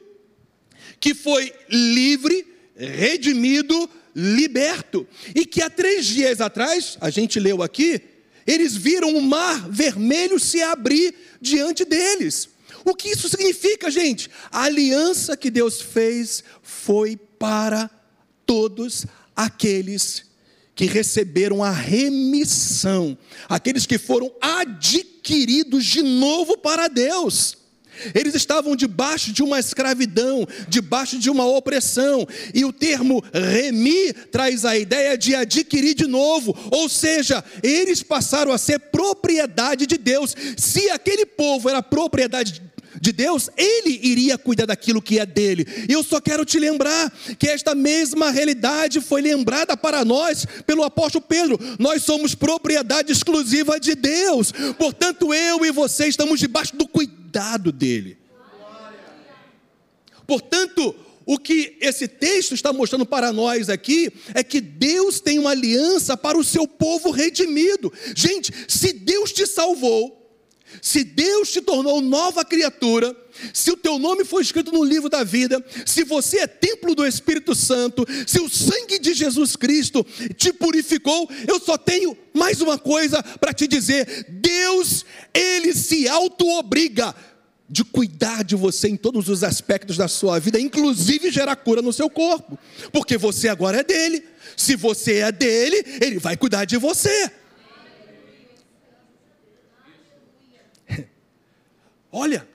que 1.01 1.15
foi 1.15 1.53
livre, 1.69 2.47
redimido, 2.77 3.89
liberto, 4.15 5.07
e 5.35 5.45
que 5.45 5.63
há 5.63 5.71
três 5.71 6.07
dias 6.07 6.41
atrás, 6.41 6.97
a 7.01 7.11
gente 7.11 7.41
leu 7.41 7.63
aqui, 7.63 8.01
eles 8.47 8.77
viram 8.77 9.17
o 9.17 9.23
mar 9.23 9.69
vermelho 9.69 10.39
se 10.39 10.63
abrir 10.63 11.15
diante 11.41 11.85
deles. 11.85 12.49
O 12.85 12.95
que 12.95 13.11
isso 13.11 13.29
significa, 13.29 13.91
gente? 13.91 14.29
A 14.51 14.65
aliança 14.65 15.37
que 15.37 15.51
Deus 15.51 15.81
fez 15.81 16.43
foi 16.63 17.17
para 17.17 17.89
todos 18.45 19.07
aqueles 19.37 20.25
que 20.75 20.87
receberam 20.87 21.63
a 21.63 21.71
remissão, 21.71 23.17
aqueles 23.49 23.87
que 23.87 23.99
foram 23.99 24.33
adquiridos 24.41 25.85
de 25.85 26.03
novo 26.03 26.57
para 26.57 26.89
Deus. 26.89 27.59
Eles 28.15 28.35
estavam 28.35 28.75
debaixo 28.75 29.33
de 29.33 29.43
uma 29.43 29.61
escravidão, 29.61 30.47
debaixo 30.67 31.19
de 31.19 31.29
uma 31.29 31.47
opressão, 31.47 32.27
e 32.55 32.65
o 32.65 32.73
termo 32.73 33.23
remi 33.33 34.13
traz 34.31 34.65
a 34.65 34.77
ideia 34.77 35.17
de 35.17 35.35
adquirir 35.35 35.95
de 35.95 36.07
novo, 36.07 36.57
ou 36.71 36.89
seja, 36.89 37.45
eles 37.63 38.03
passaram 38.03 38.51
a 38.51 38.59
ser 38.59 38.79
propriedade 38.79 39.87
de 39.87 39.99
Deus. 39.99 40.35
Se 40.57 40.89
aquele 40.91 41.27
povo 41.27 41.69
era 41.69 41.83
propriedade 41.83 42.63
de 43.03 43.11
Deus, 43.11 43.51
Ele 43.57 43.99
iria 44.01 44.39
cuidar 44.39 44.65
daquilo 44.65 45.03
que 45.03 45.19
é 45.19 45.27
dele. 45.27 45.67
E 45.89 45.93
eu 45.93 46.05
só 46.05 46.21
quero 46.21 46.45
te 46.45 46.57
lembrar 46.57 47.13
que 47.37 47.49
esta 47.49 47.75
mesma 47.75 48.31
realidade 48.31 49.01
foi 49.01 49.21
lembrada 49.21 49.77
para 49.77 50.05
nós 50.05 50.47
pelo 50.65 50.85
apóstolo 50.85 51.25
Pedro. 51.29 51.59
Nós 51.81 52.05
somos 52.05 52.37
propriedade 52.37 53.11
exclusiva 53.11 53.81
de 53.81 53.97
Deus, 53.97 54.53
portanto, 54.79 55.35
eu 55.35 55.65
e 55.65 55.73
você 55.73 56.07
estamos 56.07 56.39
debaixo 56.39 56.77
do 56.77 56.87
cuidado 56.87 57.73
dele. 57.73 58.19
Portanto, 60.25 60.95
o 61.27 61.41
que 61.41 61.77
esse 61.81 62.07
texto 62.07 62.55
está 62.55 62.73
mostrando 62.73 63.05
para 63.05 63.33
nós 63.33 63.69
aqui 63.69 64.13
é 64.33 64.45
que 64.45 64.61
Deus 64.61 65.19
tem 65.19 65.41
uma 65.41 65.51
aliança 65.51 66.17
para 66.17 66.39
o 66.39 66.45
seu 66.45 66.69
povo 66.69 67.11
redimido. 67.11 67.93
Gente, 68.15 68.53
se 68.69 68.93
Deus 68.93 69.33
te 69.33 69.45
salvou, 69.45 70.22
se 70.81 71.05
Deus 71.05 71.51
te 71.51 71.61
tornou 71.61 72.01
nova 72.01 72.45
criatura, 72.45 73.17
se 73.53 73.71
o 73.71 73.77
teu 73.77 73.99
nome 73.99 74.25
foi 74.25 74.43
escrito 74.43 74.73
no 74.73 74.85
livro 74.85 75.09
da 75.09 75.25
vida, 75.25 75.65
se 75.87 76.05
você 76.05 76.39
é 76.41 76.47
templo 76.47 76.95
do 76.95 77.07
Espírito 77.07 77.55
Santo, 77.55 78.07
se 78.27 78.41
o 78.41 78.49
sangue 78.49 78.99
de 78.99 79.15
Jesus 79.15 79.57
Cristo 79.57 80.07
te 80.37 80.53
purificou, 80.53 81.29
eu 81.47 81.59
só 81.59 81.77
tenho 81.77 82.17
mais 82.35 82.61
uma 82.61 82.79
coisa 82.79 83.23
para 83.23 83.53
te 83.53 83.67
dizer: 83.67 84.27
Deus, 84.29 85.05
ele 85.35 85.75
se 85.75 86.09
auto-obriga 86.09 87.15
de 87.69 87.85
cuidar 87.85 88.45
de 88.45 88.55
você 88.55 88.89
em 88.89 88.97
todos 88.97 89.31
os 89.31 89.43
aspectos 89.43 89.97
da 89.97 90.07
sua 90.07 90.39
vida, 90.39 90.61
inclusive 90.61 91.31
gerar 91.31 91.57
cura 91.57 91.81
no 91.81 91.93
seu 91.93 92.11
corpo, 92.11 92.59
porque 92.93 93.17
você 93.17 93.49
agora 93.49 93.81
é 93.81 93.83
dele. 93.83 94.23
Se 94.57 94.77
você 94.77 95.21
é 95.21 95.33
dele, 95.33 95.83
ele 96.01 96.19
vai 96.19 96.37
cuidar 96.37 96.67
de 96.67 96.77
você. 96.77 97.31
Olha, 102.13 102.47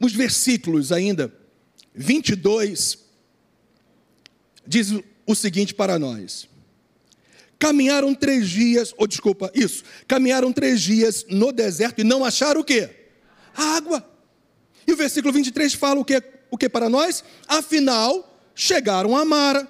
os 0.00 0.12
versículos 0.12 0.92
ainda 0.92 1.32
22 1.92 2.98
diz 4.64 4.92
o 5.26 5.34
seguinte 5.34 5.74
para 5.74 5.98
nós: 5.98 6.48
Caminharam 7.58 8.14
três 8.14 8.48
dias, 8.48 8.92
ou 8.92 9.04
oh, 9.04 9.06
desculpa, 9.08 9.50
isso, 9.54 9.82
caminharam 10.06 10.52
três 10.52 10.80
dias 10.80 11.26
no 11.28 11.50
deserto 11.50 12.00
e 12.00 12.04
não 12.04 12.24
acharam 12.24 12.60
o 12.60 12.64
quê? 12.64 12.90
Água. 13.54 14.08
E 14.86 14.92
o 14.92 14.96
versículo 14.96 15.32
23 15.32 15.74
fala 15.74 16.00
o 16.00 16.04
que, 16.04 16.22
o 16.50 16.56
que 16.56 16.68
para 16.68 16.88
nós? 16.88 17.24
Afinal, 17.48 18.40
chegaram 18.54 19.16
a 19.16 19.24
Mara. 19.24 19.66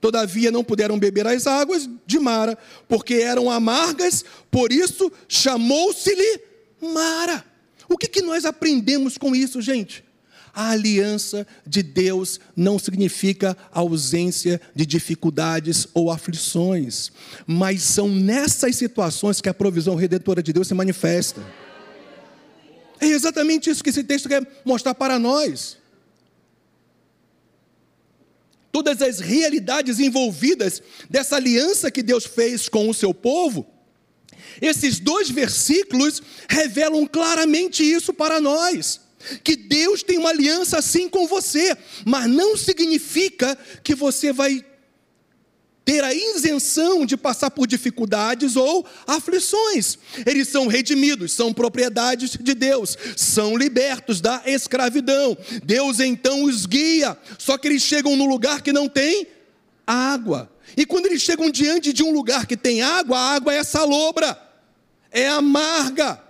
Todavia 0.00 0.50
não 0.50 0.64
puderam 0.64 0.98
beber 0.98 1.26
as 1.26 1.46
águas 1.46 1.88
de 2.06 2.18
Mara, 2.18 2.58
porque 2.88 3.14
eram 3.14 3.50
amargas, 3.50 4.24
por 4.50 4.72
isso 4.72 5.10
chamou-se-lhe 5.28 6.45
Mara. 6.80 7.44
O 7.88 7.96
que, 7.96 8.08
que 8.08 8.22
nós 8.22 8.44
aprendemos 8.44 9.16
com 9.16 9.34
isso, 9.34 9.60
gente? 9.60 10.04
A 10.52 10.70
aliança 10.70 11.46
de 11.66 11.82
Deus 11.82 12.40
não 12.56 12.78
significa 12.78 13.56
ausência 13.70 14.58
de 14.74 14.86
dificuldades 14.86 15.86
ou 15.92 16.10
aflições, 16.10 17.12
mas 17.46 17.82
são 17.82 18.08
nessas 18.08 18.74
situações 18.76 19.40
que 19.42 19.50
a 19.50 19.54
provisão 19.54 19.94
redentora 19.94 20.42
de 20.42 20.54
Deus 20.54 20.66
se 20.66 20.72
manifesta. 20.72 21.42
É 22.98 23.06
exatamente 23.06 23.68
isso 23.68 23.84
que 23.84 23.90
esse 23.90 24.02
texto 24.02 24.28
quer 24.28 24.46
mostrar 24.64 24.94
para 24.94 25.18
nós. 25.18 25.76
Todas 28.72 29.02
as 29.02 29.20
realidades 29.20 29.98
envolvidas 29.98 30.82
dessa 31.08 31.36
aliança 31.36 31.90
que 31.90 32.02
Deus 32.02 32.24
fez 32.24 32.66
com 32.66 32.88
o 32.88 32.94
seu 32.94 33.12
povo, 33.12 33.66
esses 34.60 34.98
dois 34.98 35.30
versículos 35.30 36.22
revelam 36.48 37.06
claramente 37.06 37.82
isso 37.82 38.12
para 38.12 38.40
nós 38.40 39.06
que 39.42 39.56
Deus 39.56 40.02
tem 40.02 40.18
uma 40.18 40.30
aliança 40.30 40.78
assim 40.78 41.08
com 41.08 41.26
você, 41.26 41.76
mas 42.04 42.28
não 42.28 42.56
significa 42.56 43.58
que 43.82 43.94
você 43.94 44.32
vai 44.32 44.64
ter 45.84 46.02
a 46.02 46.12
isenção 46.12 47.06
de 47.06 47.16
passar 47.16 47.48
por 47.50 47.66
dificuldades 47.66 48.56
ou 48.56 48.84
aflições. 49.06 49.96
Eles 50.26 50.48
são 50.48 50.66
redimidos, 50.66 51.32
são 51.32 51.52
propriedades 51.52 52.36
de 52.40 52.54
Deus, 52.54 52.98
são 53.16 53.56
libertos 53.56 54.20
da 54.20 54.42
escravidão. 54.46 55.38
Deus 55.64 56.00
então 56.00 56.42
os 56.42 56.66
guia, 56.66 57.16
só 57.38 57.56
que 57.56 57.68
eles 57.68 57.82
chegam 57.82 58.16
no 58.16 58.26
lugar 58.26 58.62
que 58.62 58.72
não 58.72 58.88
tem 58.88 59.28
água. 59.86 60.50
E 60.76 60.84
quando 60.84 61.06
eles 61.06 61.22
chegam 61.22 61.48
diante 61.50 61.92
de 61.92 62.02
um 62.02 62.10
lugar 62.10 62.46
que 62.46 62.56
tem 62.56 62.82
água, 62.82 63.16
a 63.16 63.34
água 63.36 63.54
é 63.54 63.62
salobra, 63.62 64.36
é 65.10 65.28
amarga 65.28 66.26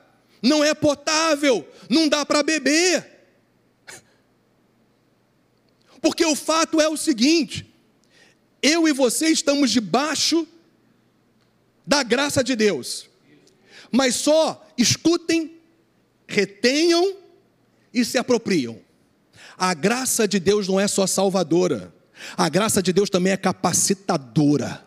não 0.47 0.62
é 0.62 0.75
potável, 0.75 1.68
não 1.90 2.09
dá 2.09 2.25
para 2.25 2.42
beber. 2.42 3.04
Porque 6.00 6.25
o 6.25 6.37
fato 6.37 6.80
é 6.80 6.88
o 6.88 6.97
seguinte: 6.97 7.66
eu 8.62 8.87
e 8.87 8.92
você 8.92 9.28
estamos 9.28 9.71
debaixo 9.71 10.47
da 11.87 12.02
graça 12.02 12.42
de 12.42 12.54
Deus, 12.54 13.09
mas 13.90 14.14
só 14.14 14.64
escutem, 14.78 15.59
retenham 16.26 17.16
e 17.92 18.04
se 18.04 18.18
apropriam. 18.18 18.80
A 19.59 19.73
graça 19.73 20.28
de 20.28 20.38
Deus 20.38 20.68
não 20.68 20.78
é 20.78 20.87
só 20.87 21.06
salvadora, 21.06 21.95
a 22.37 22.49
graça 22.49 22.83
de 22.83 22.92
Deus 22.92 23.11
também 23.11 23.33
é 23.33 23.37
capacitadora 23.37 24.86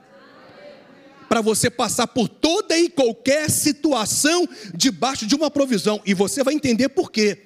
para 1.29 1.39
você 1.41 1.69
passar 1.69 2.07
por 2.07 2.27
toda 2.27 2.77
e 2.77 2.89
qualquer 2.89 3.49
situação 3.49 4.49
debaixo 4.73 5.27
de 5.27 5.35
uma 5.35 5.51
provisão. 5.51 6.01
E 6.05 6.13
você 6.13 6.43
vai 6.43 6.55
entender 6.55 6.89
por 6.89 7.11
quê. 7.11 7.37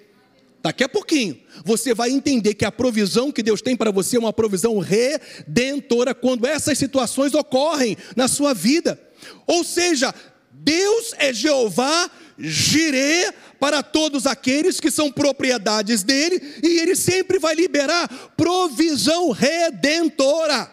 Daqui 0.63 0.82
a 0.82 0.88
pouquinho, 0.88 1.38
você 1.65 1.93
vai 1.93 2.10
entender 2.10 2.54
que 2.54 2.63
a 2.63 2.72
provisão 2.72 3.34
que 3.34 3.43
Deus 3.43 3.62
tem 3.62 3.76
para 3.76 3.91
você 3.91 4.15
é 4.15 4.19
uma 4.19 4.32
provisão 4.32 4.80
redentora 4.80 6.15
quando 6.15 6.48
essas 6.48 6.78
situações 6.78 7.34
ocorrem 7.34 7.98
na 8.15 8.30
sua 8.30 8.54
vida. 8.54 8.98
Ou 9.46 9.65
seja, 9.65 10.15
Deus 10.54 11.13
é 11.17 11.34
Jeová 11.34 12.10
Jirê 12.39 13.34
para 13.60 13.84
todos 13.84 14.26
aqueles 14.26 14.80
que 14.80 14.89
são 14.89 15.12
propriedades 15.12 16.02
dele, 16.02 16.41
e 16.63 16.80
ele 16.80 16.96
sempre 16.96 17.38
vai 17.39 17.56
liberar 17.56 18.08
provisão 18.38 19.32
redentora. 19.32 20.73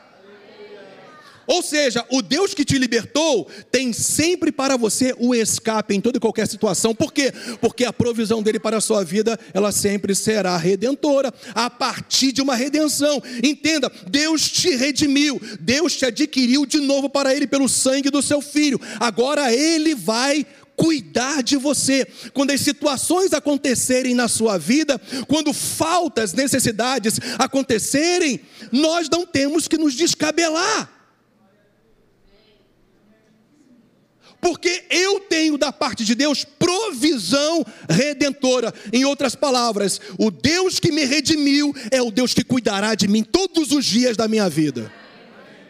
Ou 1.51 1.65
seja, 1.65 2.07
o 2.09 2.23
Deus 2.23 2.55
que 2.55 2.65
te 2.65 2.79
libertou 2.79 3.51
tem 3.73 3.93
sempre 3.93 4.53
para 4.53 4.77
você 4.77 5.13
o 5.19 5.35
escape 5.35 5.93
em 5.93 6.01
toda 6.01 6.17
e 6.17 6.21
qualquer 6.21 6.47
situação. 6.47 6.95
Por 6.95 7.13
quê? 7.13 7.33
Porque 7.61 7.85
a 7.85 7.93
provisão 7.93 8.41
dele 8.41 8.61
para 8.61 8.77
a 8.77 8.81
sua 8.81 9.03
vida, 9.03 9.37
ela 9.53 9.73
sempre 9.73 10.15
será 10.15 10.57
redentora, 10.57 11.35
a 11.53 11.69
partir 11.69 12.31
de 12.31 12.41
uma 12.41 12.55
redenção. 12.55 13.21
Entenda, 13.43 13.91
Deus 14.09 14.49
te 14.49 14.77
redimiu, 14.77 15.43
Deus 15.59 15.97
te 15.97 16.07
adquiriu 16.07 16.65
de 16.65 16.79
novo 16.79 17.11
para 17.11 17.35
ele 17.35 17.49
pelo 17.49 17.69
sangue 17.69 18.11
do 18.11 18.23
seu 18.23 18.41
filho. 18.41 18.81
Agora 19.01 19.53
ele 19.53 19.93
vai 19.93 20.47
cuidar 20.77 21.43
de 21.43 21.57
você. 21.57 22.07
Quando 22.33 22.53
as 22.53 22.61
situações 22.61 23.33
acontecerem 23.33 24.15
na 24.15 24.29
sua 24.29 24.57
vida, 24.57 25.01
quando 25.27 25.53
faltas, 25.53 26.33
necessidades 26.33 27.19
acontecerem, 27.41 28.39
nós 28.71 29.09
não 29.11 29.27
temos 29.27 29.67
que 29.67 29.77
nos 29.77 29.95
descabelar. 29.95 31.00
Porque 34.40 34.85
eu 34.88 35.20
tenho 35.20 35.59
da 35.59 35.70
parte 35.70 36.05
de 36.05 36.14
Deus 36.14 36.44
provisão 36.44 37.64
redentora. 37.88 38.72
Em 38.92 39.05
outras 39.05 39.35
palavras, 39.35 40.00
o 40.18 40.31
Deus 40.31 40.81
que 40.81 40.90
me 40.90 41.05
redimiu 41.05 41.74
é 41.90 42.00
o 42.00 42.11
Deus 42.11 42.33
que 42.33 42.42
cuidará 42.42 42.94
de 42.94 43.07
mim 43.07 43.22
todos 43.22 43.70
os 43.72 43.85
dias 43.85 44.16
da 44.16 44.26
minha 44.26 44.48
vida. 44.48 44.92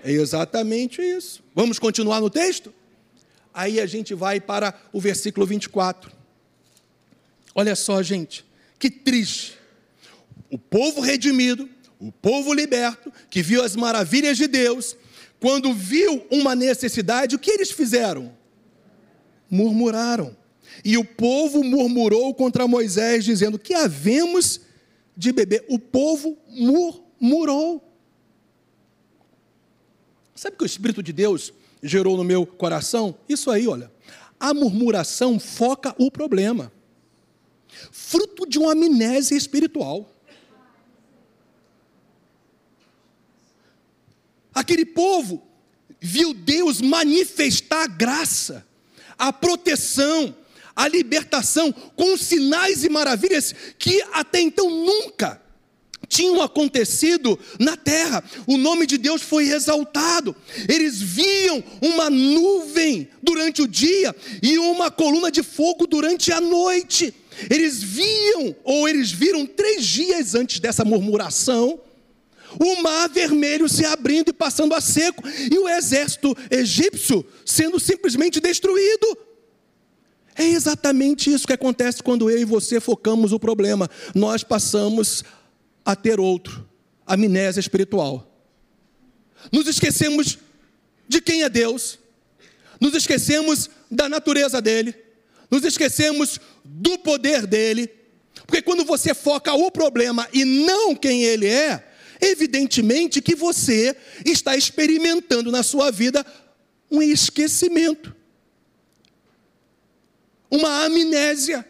É 0.05 0.13
exatamente 0.13 1.03
isso. 1.03 1.43
Vamos 1.55 1.79
continuar 1.79 2.21
no 2.21 2.31
texto? 2.31 2.73
Aí 3.53 3.81
a 3.81 3.87
gente 3.87 4.15
vai 4.15 4.41
para 4.41 4.75
o 4.93 5.01
versículo 5.01 5.45
24. 5.45 6.11
Olha 7.55 7.75
só, 7.75 8.03
gente, 8.03 8.45
que 8.79 8.89
triste. 8.89 9.59
O 10.49 10.59
povo 10.59 11.01
redimido, 11.01 11.69
o 11.99 12.13
povo 12.13 12.55
liberto, 12.55 13.13
que 13.29 13.43
viu 13.43 13.63
as 13.63 13.75
maravilhas 13.75 14.37
de 14.37 14.47
Deus, 14.47 14.97
quando 15.41 15.73
viu 15.75 16.25
uma 16.31 16.55
necessidade, 16.55 17.35
o 17.35 17.39
que 17.39 17.51
eles 17.51 17.71
fizeram? 17.71 18.40
Murmuraram. 19.51 20.37
E 20.85 20.97
o 20.97 21.05
povo 21.05 21.65
murmurou 21.65 22.33
contra 22.35 22.69
Moisés, 22.69 23.25
dizendo: 23.25 23.59
Que 23.59 23.75
havemos 23.75 24.61
de 25.17 25.33
beber? 25.33 25.65
O 25.69 25.79
povo 25.79 26.39
murmurou. 26.49 27.87
Sabe 30.35 30.55
o 30.55 30.59
que 30.59 30.65
o 30.65 30.67
Espírito 30.67 31.03
de 31.03 31.13
Deus 31.13 31.53
gerou 31.83 32.17
no 32.17 32.25
meu 32.25 32.47
coração? 32.47 33.15
Isso 33.29 33.51
aí, 33.51 33.67
olha. 33.67 33.93
A 34.39 34.55
murmuração 34.55 35.39
foca 35.39 35.95
o 35.99 36.11
problema, 36.11 36.73
fruto 37.93 38.47
de 38.49 38.59
uma 38.59 38.73
amnésia 38.73 39.37
espiritual. 39.37 40.11
Aquele 44.55 44.87
povo 44.87 45.47
viu 46.01 46.33
Deus 46.33 46.81
manifestar 46.81 47.87
graça 47.87 48.67
a 49.21 49.33
proteção, 49.33 50.35
a 50.75 50.89
libertação, 50.89 51.71
com 51.95 52.17
sinais 52.17 52.83
e 52.83 52.89
maravilhas 52.89 53.55
que 53.79 54.03
até 54.13 54.41
então 54.41 54.71
nunca 54.71 55.41
tinham 56.09 56.41
acontecido 56.43 57.39
na 57.59 57.77
terra. 57.77 58.25
O 58.47 58.57
nome 58.57 58.87
de 58.87 58.97
Deus 58.97 59.23
foi 59.23 59.51
exaltado. 59.51 60.35
Eles 60.69 61.01
viam 61.01 61.63
uma 61.83 62.09
nuvem 62.09 63.09
durante 63.23 63.63
o 63.63 63.69
dia 63.69 64.17
e 64.43 64.59
uma 64.59 64.91
coluna 64.91 65.31
de 65.31 65.43
fogo 65.43 65.87
durante 65.87 66.33
a 66.33 66.41
noite. 66.41 67.15
Eles 67.49 67.83
viam, 67.83 68.57
ou 68.65 68.89
eles 68.89 69.13
viram 69.13 69.47
três 69.47 69.87
dias 69.87 70.35
antes 70.35 70.59
dessa 70.59 70.85
murmuração, 70.85 71.79
o 72.59 72.83
mar 72.83 73.09
vermelho 73.09 73.69
se 73.69 73.85
abrindo 73.85 74.31
e 74.31 74.33
passando 74.33 74.75
a 74.75 74.81
seco, 74.81 75.23
e 75.29 75.59
o 75.59 75.69
exército 75.69 76.37
egípcio 76.51 77.25
sendo 77.45 77.79
simplesmente 77.79 78.41
destruído. 78.41 79.17
É 80.35 80.45
exatamente 80.45 81.33
isso 81.33 81.47
que 81.47 81.53
acontece 81.53 82.03
quando 82.03 82.31
eu 82.31 82.39
e 82.39 82.45
você 82.45 82.81
focamos 82.81 83.33
o 83.33 83.39
problema. 83.39 83.89
Nós 84.15 84.43
passamos 84.43 85.23
a 85.85 85.95
ter 85.95 86.19
outro, 86.19 86.67
amnésia 87.07 87.61
espiritual. 87.61 88.27
Nos 89.53 89.67
esquecemos 89.67 90.39
de 91.09 91.21
quem 91.21 91.43
é 91.43 91.49
Deus, 91.49 91.99
nos 92.81 92.95
esquecemos 92.95 93.69
da 93.91 94.09
natureza 94.09 94.61
dele, 94.63 94.95
nos 95.51 95.65
esquecemos 95.65 96.41
do 96.65 96.99
poder 96.99 97.47
dele, 97.47 97.91
porque 98.47 98.63
quando 98.63 98.85
você 98.85 99.15
foca 99.15 99.53
o 99.53 99.71
problema 99.71 100.29
e 100.33 100.45
não 100.45 100.95
quem 100.95 101.23
ele 101.23 101.47
é, 101.47 101.90
evidentemente 102.21 103.23
que 103.23 103.35
você 103.35 103.97
está 104.25 104.57
experimentando 104.57 105.51
na 105.51 105.63
sua 105.63 105.91
vida 105.91 106.25
um 106.91 107.01
esquecimento, 107.01 108.15
uma 110.51 110.85
amnésia 110.85 111.65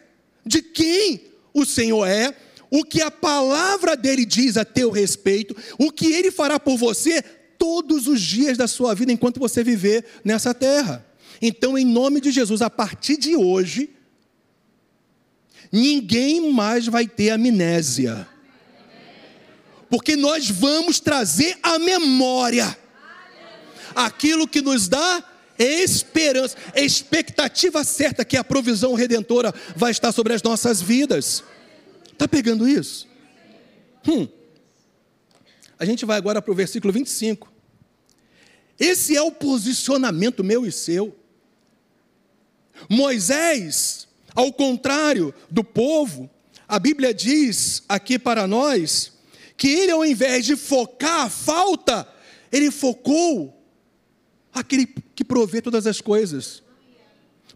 de 0.45 0.61
quem 0.61 1.21
o 1.53 1.65
Senhor 1.65 2.05
é, 2.07 2.35
o 2.71 2.83
que 2.85 3.01
a 3.01 3.11
palavra 3.11 3.97
dele 3.97 4.25
diz 4.25 4.55
a 4.55 4.63
teu 4.63 4.89
respeito, 4.89 5.55
o 5.77 5.91
que 5.91 6.13
ele 6.13 6.31
fará 6.31 6.59
por 6.59 6.77
você 6.77 7.21
todos 7.57 8.07
os 8.07 8.21
dias 8.21 8.57
da 8.57 8.67
sua 8.67 8.95
vida 8.95 9.11
enquanto 9.11 9.39
você 9.39 9.63
viver 9.63 10.05
nessa 10.23 10.53
terra. 10.53 11.05
Então, 11.41 11.77
em 11.77 11.85
nome 11.85 12.21
de 12.21 12.31
Jesus, 12.31 12.61
a 12.61 12.69
partir 12.69 13.17
de 13.17 13.35
hoje, 13.35 13.89
ninguém 15.71 16.51
mais 16.51 16.87
vai 16.87 17.07
ter 17.07 17.31
amnésia. 17.31 18.27
Porque 19.91 20.15
nós 20.15 20.49
vamos 20.49 21.01
trazer 21.01 21.59
à 21.61 21.77
memória 21.77 22.77
aquilo 23.93 24.47
que 24.47 24.61
nos 24.61 24.87
dá 24.87 25.21
esperança, 25.59 26.55
expectativa 26.73 27.83
certa 27.83 28.23
que 28.23 28.37
a 28.37 28.43
provisão 28.43 28.93
redentora 28.93 29.53
vai 29.75 29.91
estar 29.91 30.13
sobre 30.13 30.31
as 30.31 30.41
nossas 30.41 30.81
vidas. 30.81 31.43
Está 32.09 32.25
pegando 32.25 32.69
isso? 32.69 33.05
Hum. 34.07 34.29
A 35.77 35.83
gente 35.83 36.05
vai 36.05 36.15
agora 36.17 36.41
para 36.41 36.53
o 36.53 36.55
versículo 36.55 36.93
25. 36.93 37.51
Esse 38.79 39.17
é 39.17 39.21
o 39.21 39.29
posicionamento 39.29 40.41
meu 40.41 40.65
e 40.65 40.71
seu. 40.71 41.13
Moisés, 42.89 44.07
ao 44.33 44.53
contrário 44.53 45.33
do 45.49 45.65
povo, 45.65 46.29
a 46.65 46.79
Bíblia 46.79 47.13
diz 47.13 47.83
aqui 47.89 48.17
para 48.17 48.47
nós 48.47 49.19
que 49.61 49.67
ele, 49.67 49.91
ao 49.91 50.03
invés 50.03 50.43
de 50.43 50.55
focar 50.55 51.27
a 51.27 51.29
falta, 51.29 52.07
ele 52.51 52.71
focou 52.71 53.63
aquele 54.51 54.87
que 55.13 55.23
provê 55.23 55.61
todas 55.61 55.85
as 55.85 56.01
coisas. 56.01 56.63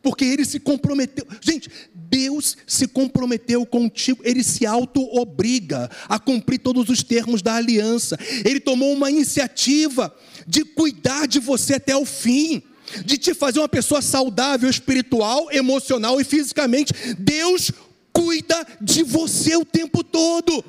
Porque 0.04 0.24
ele 0.24 0.46
se 0.46 0.60
comprometeu. 0.60 1.26
Gente, 1.42 1.68
Deus 1.96 2.58
se 2.68 2.88
comprometeu 2.88 3.66
contigo, 3.66 4.22
ele 4.24 4.44
se 4.44 4.68
auto-obriga 4.68 5.90
a 6.08 6.20
cumprir 6.20 6.60
todos 6.60 6.90
os 6.90 7.02
termos 7.02 7.42
da 7.42 7.56
aliança. 7.56 8.16
Ele 8.46 8.60
tomou 8.60 8.94
uma 8.94 9.10
iniciativa 9.10 10.16
de 10.46 10.64
cuidar 10.64 11.28
de 11.28 11.40
você 11.40 11.74
até 11.74 11.98
o 11.98 12.06
fim 12.06 12.62
de 13.04 13.18
te 13.18 13.34
fazer 13.34 13.58
uma 13.58 13.68
pessoa 13.68 14.00
saudável, 14.00 14.70
espiritual, 14.70 15.52
emocional 15.52 16.22
e 16.22 16.24
fisicamente. 16.24 16.94
Deus 17.18 17.72
cuida 18.14 18.64
de 18.80 19.02
você 19.02 19.56
o 19.56 19.66
tempo 19.66 20.04
todo. 20.04 20.64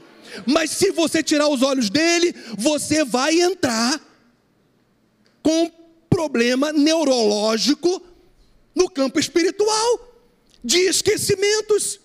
Mas 0.45 0.71
se 0.71 0.91
você 0.91 1.23
tirar 1.23 1.49
os 1.49 1.63
olhos 1.63 1.89
dele, 1.89 2.35
você 2.57 3.05
vai 3.05 3.41
entrar 3.41 4.01
com 5.43 5.65
um 5.65 5.71
problema 6.11 6.73
neurológico 6.73 8.03
no 8.75 8.91
campo 8.91 9.19
espiritual, 9.19 10.23
de 10.63 10.79
esquecimentos. 10.79 12.01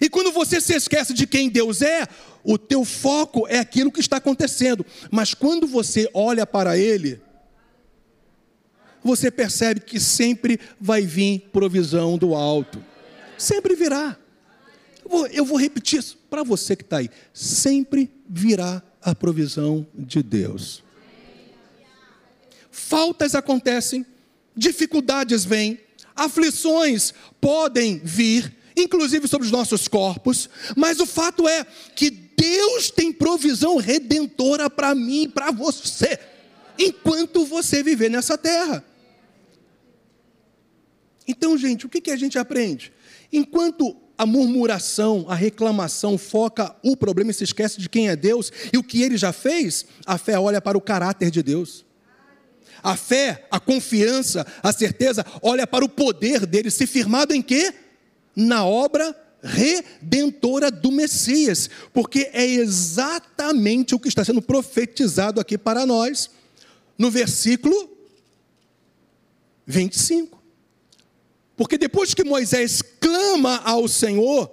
E 0.00 0.08
quando 0.08 0.32
você 0.32 0.60
se 0.60 0.74
esquece 0.74 1.12
de 1.12 1.26
quem 1.26 1.48
Deus 1.48 1.82
é, 1.82 2.08
o 2.42 2.56
teu 2.56 2.84
foco 2.84 3.46
é 3.48 3.58
aquilo 3.58 3.92
que 3.92 4.00
está 4.00 4.16
acontecendo. 4.16 4.84
Mas 5.10 5.34
quando 5.34 5.66
você 5.66 6.08
olha 6.14 6.46
para 6.46 6.76
ele, 6.76 7.20
você 9.02 9.30
percebe 9.30 9.80
que 9.80 9.98
sempre 9.98 10.60
vai 10.80 11.02
vir 11.02 11.48
provisão 11.52 12.18
do 12.18 12.34
alto. 12.34 12.82
Sempre 13.36 13.74
virá. 13.74 14.16
Vou, 15.10 15.26
eu 15.26 15.44
vou 15.44 15.58
repetir 15.58 15.98
isso 15.98 16.16
para 16.30 16.44
você 16.44 16.76
que 16.76 16.84
está 16.84 16.98
aí. 16.98 17.10
Sempre 17.34 18.08
virá 18.28 18.80
a 19.02 19.12
provisão 19.12 19.84
de 19.92 20.22
Deus. 20.22 20.84
Faltas 22.70 23.34
acontecem, 23.34 24.06
dificuldades 24.54 25.44
vêm, 25.44 25.80
aflições 26.14 27.12
podem 27.40 27.98
vir, 27.98 28.56
inclusive 28.76 29.26
sobre 29.26 29.46
os 29.46 29.50
nossos 29.50 29.88
corpos, 29.88 30.48
mas 30.76 31.00
o 31.00 31.06
fato 31.06 31.48
é 31.48 31.66
que 31.96 32.10
Deus 32.10 32.92
tem 32.92 33.12
provisão 33.12 33.78
redentora 33.78 34.70
para 34.70 34.94
mim 34.94 35.22
e 35.22 35.28
para 35.28 35.50
você, 35.50 36.20
enquanto 36.78 37.44
você 37.44 37.82
viver 37.82 38.10
nessa 38.10 38.38
terra. 38.38 38.84
Então, 41.26 41.58
gente, 41.58 41.84
o 41.84 41.88
que, 41.88 42.00
que 42.00 42.12
a 42.12 42.16
gente 42.16 42.38
aprende? 42.38 42.92
Enquanto 43.32 43.96
a 44.20 44.26
murmuração, 44.26 45.24
a 45.30 45.34
reclamação 45.34 46.18
foca 46.18 46.76
o 46.82 46.94
problema 46.94 47.30
e 47.30 47.34
se 47.34 47.42
esquece 47.42 47.80
de 47.80 47.88
quem 47.88 48.10
é 48.10 48.14
Deus 48.14 48.52
e 48.70 48.76
o 48.76 48.82
que 48.82 49.00
ele 49.00 49.16
já 49.16 49.32
fez, 49.32 49.86
a 50.04 50.18
fé 50.18 50.38
olha 50.38 50.60
para 50.60 50.76
o 50.76 50.80
caráter 50.80 51.30
de 51.30 51.42
Deus. 51.42 51.86
A 52.82 52.98
fé, 52.98 53.46
a 53.50 53.58
confiança, 53.58 54.46
a 54.62 54.74
certeza 54.74 55.24
olha 55.40 55.66
para 55.66 55.86
o 55.86 55.88
poder 55.88 56.44
dele, 56.44 56.70
se 56.70 56.86
firmado 56.86 57.32
em 57.32 57.40
quê? 57.40 57.72
Na 58.36 58.62
obra 58.62 59.16
redentora 59.42 60.70
do 60.70 60.92
Messias, 60.92 61.70
porque 61.90 62.28
é 62.34 62.44
exatamente 62.44 63.94
o 63.94 63.98
que 63.98 64.08
está 64.08 64.22
sendo 64.22 64.42
profetizado 64.42 65.40
aqui 65.40 65.56
para 65.56 65.86
nós, 65.86 66.28
no 66.98 67.10
versículo 67.10 67.90
25. 69.66 70.40
Porque 71.60 71.76
depois 71.76 72.14
que 72.14 72.24
Moisés 72.24 72.80
clama 73.10 73.60
ao 73.64 73.88
Senhor, 73.88 74.48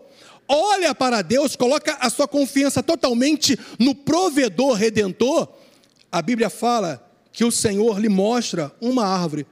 olha 0.48 0.96
para 0.96 1.22
Deus, 1.22 1.56
coloca 1.56 1.96
a 2.00 2.10
sua 2.10 2.28
confiança 2.28 2.82
totalmente 2.82 3.58
no 3.78 3.94
provedor 3.94 4.74
redentor, 4.74 5.48
a 6.12 6.22
Bíblia 6.22 6.50
fala 6.50 7.04
que 7.32 7.46
o 7.46 7.52
Senhor 7.52 8.00
lhe 8.00 8.10
mostra 8.10 8.72
uma 8.82 9.06
árvore. 9.06 9.46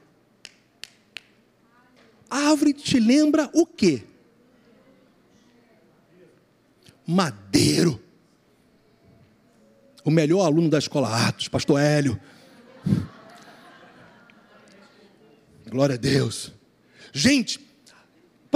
A 2.28 2.50
árvore 2.50 2.72
te 2.72 2.98
lembra 2.98 3.48
o 3.52 3.64
quê? 3.64 4.02
Madeiro. 7.06 8.02
O 10.04 10.10
melhor 10.10 10.44
aluno 10.44 10.68
da 10.68 10.78
escola 10.78 11.28
Atos, 11.28 11.46
pastor 11.46 11.80
Hélio. 11.80 12.20
Glória 15.68 15.94
a 15.94 15.98
Deus. 15.98 16.52
Gente, 17.12 17.65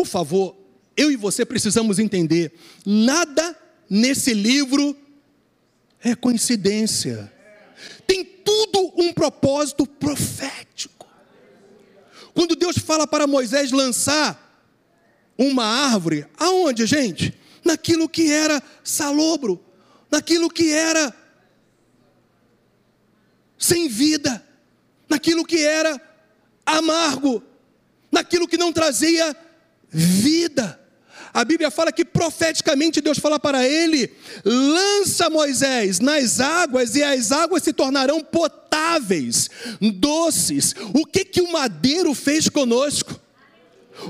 por 0.00 0.06
favor, 0.06 0.56
eu 0.96 1.12
e 1.12 1.16
você 1.16 1.44
precisamos 1.44 1.98
entender: 1.98 2.54
nada 2.86 3.54
nesse 3.88 4.32
livro 4.32 4.96
é 6.02 6.14
coincidência. 6.14 7.30
Tem 8.06 8.24
tudo 8.24 8.94
um 8.96 9.12
propósito 9.12 9.86
profético. 9.86 11.06
Quando 12.32 12.56
Deus 12.56 12.78
fala 12.78 13.06
para 13.06 13.26
Moisés 13.26 13.72
lançar 13.72 14.72
uma 15.36 15.66
árvore, 15.66 16.26
aonde, 16.38 16.86
gente? 16.86 17.38
Naquilo 17.62 18.08
que 18.08 18.32
era 18.32 18.62
salobro, 18.82 19.62
naquilo 20.10 20.48
que 20.48 20.72
era 20.72 21.14
sem 23.58 23.86
vida, 23.86 24.42
naquilo 25.10 25.44
que 25.44 25.58
era 25.62 26.00
amargo 26.64 27.42
naquilo 28.10 28.48
que 28.48 28.56
não 28.56 28.72
trazia 28.72 29.36
vida. 29.90 30.78
A 31.32 31.44
Bíblia 31.44 31.70
fala 31.70 31.92
que 31.92 32.04
profeticamente 32.04 33.00
Deus 33.00 33.18
fala 33.18 33.38
para 33.38 33.66
ele: 33.66 34.12
lança 34.44 35.30
Moisés 35.30 36.00
nas 36.00 36.40
águas 36.40 36.94
e 36.96 37.02
as 37.02 37.30
águas 37.30 37.62
se 37.62 37.72
tornarão 37.72 38.20
potáveis, 38.20 39.48
doces. 39.80 40.74
O 40.92 41.06
que 41.06 41.24
que 41.24 41.40
o 41.40 41.52
madeiro 41.52 42.14
fez 42.14 42.48
conosco? 42.48 43.18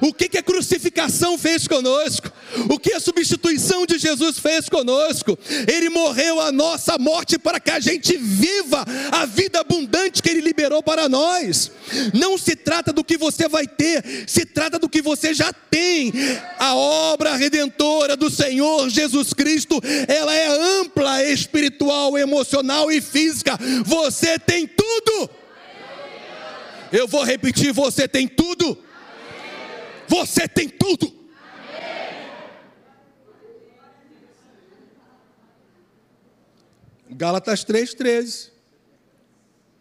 O 0.01 0.15
que, 0.15 0.29
que 0.29 0.39
a 0.39 0.43
crucificação 0.43 1.37
fez 1.37 1.67
conosco? 1.67 2.31
O 2.69 2.79
que 2.79 2.93
a 2.93 3.01
substituição 3.01 3.87
de 3.87 3.99
Jesus 3.99 4.39
fez 4.39 4.69
conosco? 4.69 5.39
Ele 5.67 5.89
morreu 5.89 6.41
a 6.41 6.53
nossa 6.53 6.99
morte 6.99 7.39
para 7.39 7.61
que 7.61 7.71
a 7.71 7.81
gente 7.81 8.17
viva 8.17 8.85
a 9.13 9.27
vida 9.27 9.61
abundante 9.61 10.23
que 10.23 10.31
Ele 10.31 10.41
liberou 10.41 10.83
para 10.83 11.09
nós. 11.09 11.71
Não 12.15 12.37
se 12.37 12.57
trata 12.57 12.93
do 12.93 13.05
que 13.05 13.17
você 13.17 13.49
vai 13.49 13.67
ter, 13.67 14.05
se 14.27 14.45
trata 14.45 14.79
do 14.79 14.89
que 14.89 15.03
você 15.03 15.33
já 15.33 15.53
tem. 15.53 16.13
A 16.59 16.75
obra 16.75 17.37
redentora 17.37 18.17
do 18.17 18.31
Senhor 18.31 18.89
Jesus 18.89 19.33
Cristo, 19.33 19.81
ela 20.09 20.35
é 20.35 20.47
ampla, 20.81 21.25
espiritual, 21.25 22.19
emocional 22.19 22.91
e 22.91 23.01
física. 23.01 23.59
Você 23.85 24.39
tem 24.39 24.67
tudo. 24.67 25.31
Eu 26.93 27.07
vou 27.07 27.23
repetir: 27.23 27.73
você 27.73 28.09
tem 28.09 28.27
tudo. 28.27 28.77
Você 30.09 30.49
tem 30.49 30.69
tudo. 30.69 31.20
Gálatas 37.11 37.65
3,13. 37.65 38.51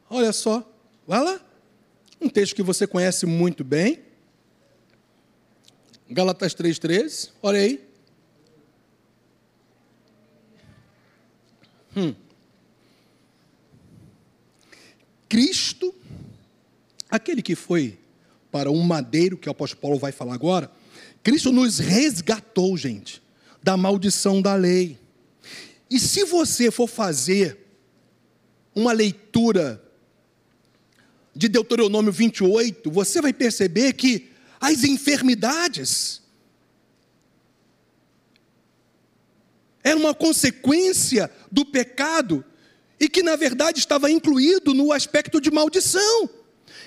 Olha 0.10 0.34
só, 0.34 0.68
vai 1.08 1.24
lá. 1.24 1.40
Um 2.20 2.28
texto 2.28 2.56
que 2.56 2.64
você 2.64 2.88
conhece 2.88 3.26
muito 3.26 3.64
bem. 3.64 4.00
Galatas 6.10 6.56
3,13, 6.56 7.30
olha 7.42 7.60
aí. 7.60 7.88
Hum. 11.96 12.16
Cristo, 15.28 15.94
aquele 17.10 17.44
que 17.44 17.56
foi 17.56 18.00
para 18.52 18.72
um 18.72 18.82
madeiro, 18.82 19.38
que 19.38 19.48
o 19.48 19.52
apóstolo 19.52 19.82
Paulo 19.82 20.00
vai 20.00 20.12
falar 20.12 20.34
agora, 20.34 20.72
Cristo 21.22 21.52
nos 21.52 21.78
resgatou, 21.78 22.76
gente, 22.76 23.22
da 23.62 23.78
maldição 23.78 24.42
da 24.42 24.56
lei. 24.56 24.98
E 25.90 26.00
se 26.00 26.24
você 26.24 26.70
for 26.70 26.88
fazer 26.88 27.58
uma 28.76 28.92
leitura 28.92 29.84
de 31.36 31.48
Deuteronômio 31.48 32.12
28, 32.12 32.92
você 32.92 33.22
vai 33.22 33.34
perceber 33.34 33.94
que 33.94 34.30
as 34.60 34.84
enfermidades 34.84 36.22
eram 39.84 40.02
uma 40.02 40.14
consequência 40.14 41.32
do 41.52 41.66
pecado 41.66 42.44
e 43.00 43.08
que 43.08 43.24
na 43.24 43.36
verdade 43.36 43.80
estava 43.80 44.12
incluído 44.12 44.74
no 44.74 44.92
aspecto 44.92 45.40
de 45.40 45.50
maldição. 45.50 46.30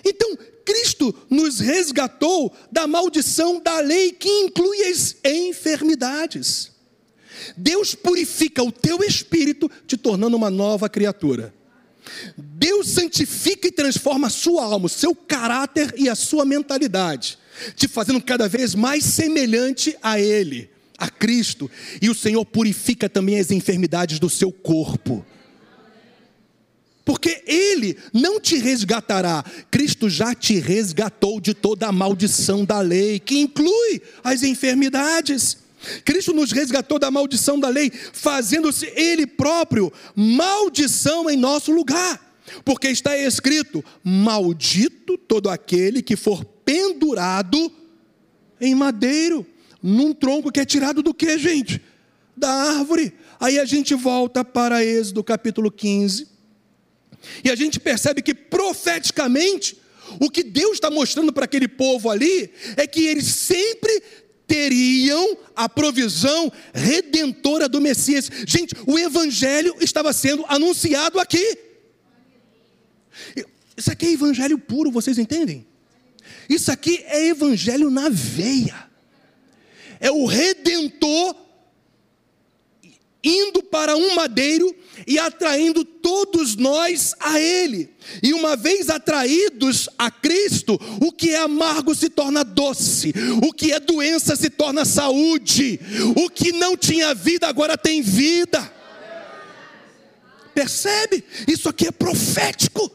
Então, 0.04 0.36
Cristo 0.64 1.14
nos 1.30 1.60
resgatou 1.60 2.54
da 2.70 2.86
maldição 2.86 3.60
da 3.60 3.80
lei 3.80 4.12
que 4.12 4.28
inclui 4.28 4.84
as 4.84 5.16
enfermidades. 5.24 6.71
Deus 7.56 7.94
purifica 7.94 8.62
o 8.62 8.72
teu 8.72 9.02
espírito, 9.02 9.70
te 9.86 9.96
tornando 9.96 10.36
uma 10.36 10.50
nova 10.50 10.88
criatura. 10.88 11.54
Deus 12.36 12.88
santifica 12.88 13.68
e 13.68 13.72
transforma 13.72 14.26
a 14.26 14.30
sua 14.30 14.64
alma, 14.64 14.86
o 14.86 14.88
seu 14.88 15.14
caráter 15.14 15.94
e 15.96 16.08
a 16.08 16.14
sua 16.14 16.44
mentalidade, 16.44 17.38
te 17.76 17.86
fazendo 17.86 18.20
cada 18.20 18.48
vez 18.48 18.74
mais 18.74 19.04
semelhante 19.04 19.96
a 20.02 20.18
Ele, 20.18 20.68
a 20.98 21.08
Cristo. 21.08 21.70
E 22.00 22.10
o 22.10 22.14
Senhor 22.14 22.44
purifica 22.44 23.08
também 23.08 23.38
as 23.38 23.50
enfermidades 23.50 24.18
do 24.18 24.28
seu 24.28 24.50
corpo. 24.50 25.24
Porque 27.04 27.42
Ele 27.46 27.96
não 28.12 28.40
te 28.40 28.56
resgatará, 28.58 29.44
Cristo 29.70 30.08
já 30.08 30.34
te 30.34 30.58
resgatou 30.58 31.40
de 31.40 31.52
toda 31.52 31.86
a 31.88 31.92
maldição 31.92 32.64
da 32.64 32.80
lei, 32.80 33.18
que 33.18 33.38
inclui 33.38 34.00
as 34.22 34.42
enfermidades. 34.42 35.61
Cristo 36.04 36.32
nos 36.32 36.52
resgatou 36.52 36.98
da 36.98 37.10
maldição 37.10 37.58
da 37.58 37.68
lei, 37.68 37.90
fazendo-se 37.90 38.86
Ele 38.96 39.26
próprio 39.26 39.92
maldição 40.14 41.28
em 41.28 41.36
nosso 41.36 41.72
lugar. 41.72 42.32
Porque 42.64 42.88
está 42.88 43.16
escrito: 43.16 43.84
Maldito 44.02 45.16
todo 45.16 45.48
aquele 45.48 46.02
que 46.02 46.16
for 46.16 46.44
pendurado 46.44 47.72
em 48.60 48.74
madeiro, 48.74 49.46
num 49.82 50.12
tronco 50.12 50.52
que 50.52 50.60
é 50.60 50.64
tirado 50.64 51.02
do 51.02 51.12
que, 51.12 51.38
gente? 51.38 51.80
Da 52.36 52.50
árvore. 52.50 53.12
Aí 53.40 53.58
a 53.58 53.64
gente 53.64 53.94
volta 53.94 54.44
para 54.44 54.84
Êxodo 54.84 55.24
capítulo 55.24 55.70
15, 55.70 56.28
e 57.44 57.50
a 57.50 57.56
gente 57.56 57.80
percebe 57.80 58.22
que 58.22 58.34
profeticamente, 58.34 59.76
o 60.20 60.30
que 60.30 60.42
Deus 60.42 60.74
está 60.74 60.90
mostrando 60.90 61.32
para 61.32 61.44
aquele 61.44 61.68
povo 61.68 62.10
ali 62.10 62.52
é 62.76 62.86
que 62.86 63.06
eles 63.06 63.26
sempre 63.26 64.02
teriam 64.52 65.38
a 65.56 65.66
provisão 65.66 66.52
redentora 66.74 67.66
do 67.66 67.80
Messias. 67.80 68.30
Gente, 68.46 68.74
o 68.86 68.98
Evangelho 68.98 69.74
estava 69.80 70.12
sendo 70.12 70.44
anunciado 70.46 71.18
aqui. 71.18 71.58
Isso 73.74 73.90
aqui 73.90 74.04
é 74.04 74.12
Evangelho 74.12 74.58
puro, 74.58 74.90
vocês 74.90 75.16
entendem? 75.16 75.66
Isso 76.50 76.70
aqui 76.70 77.02
é 77.06 77.28
Evangelho 77.28 77.88
na 77.88 78.10
veia. 78.10 78.90
É 79.98 80.10
o 80.10 80.26
Redentor 80.26 81.34
indo 83.22 83.62
para 83.62 83.96
um 83.96 84.14
madeiro 84.14 84.74
e 85.06 85.18
atraindo 85.18 85.84
todos 85.84 86.56
nós 86.56 87.14
a 87.20 87.40
Ele. 87.40 87.90
E 88.22 88.32
uma 88.34 88.56
vez 88.56 88.90
atraídos 88.90 89.88
a 89.96 90.10
Cristo, 90.10 90.78
o 91.00 91.12
que 91.12 91.30
é 91.30 91.38
amargo 91.38 91.94
se 91.94 92.10
torna 92.10 92.42
doce, 92.42 93.12
o 93.42 93.52
que 93.52 93.72
é 93.72 93.78
doença 93.78 94.34
se 94.34 94.50
torna 94.50 94.84
saúde, 94.84 95.78
o 96.16 96.28
que 96.28 96.52
não 96.52 96.76
tinha 96.76 97.14
vida 97.14 97.46
agora 97.46 97.78
tem 97.78 98.02
vida. 98.02 98.72
Percebe? 100.54 101.24
Isso 101.48 101.68
aqui 101.68 101.86
é 101.86 101.92
profético. 101.92 102.90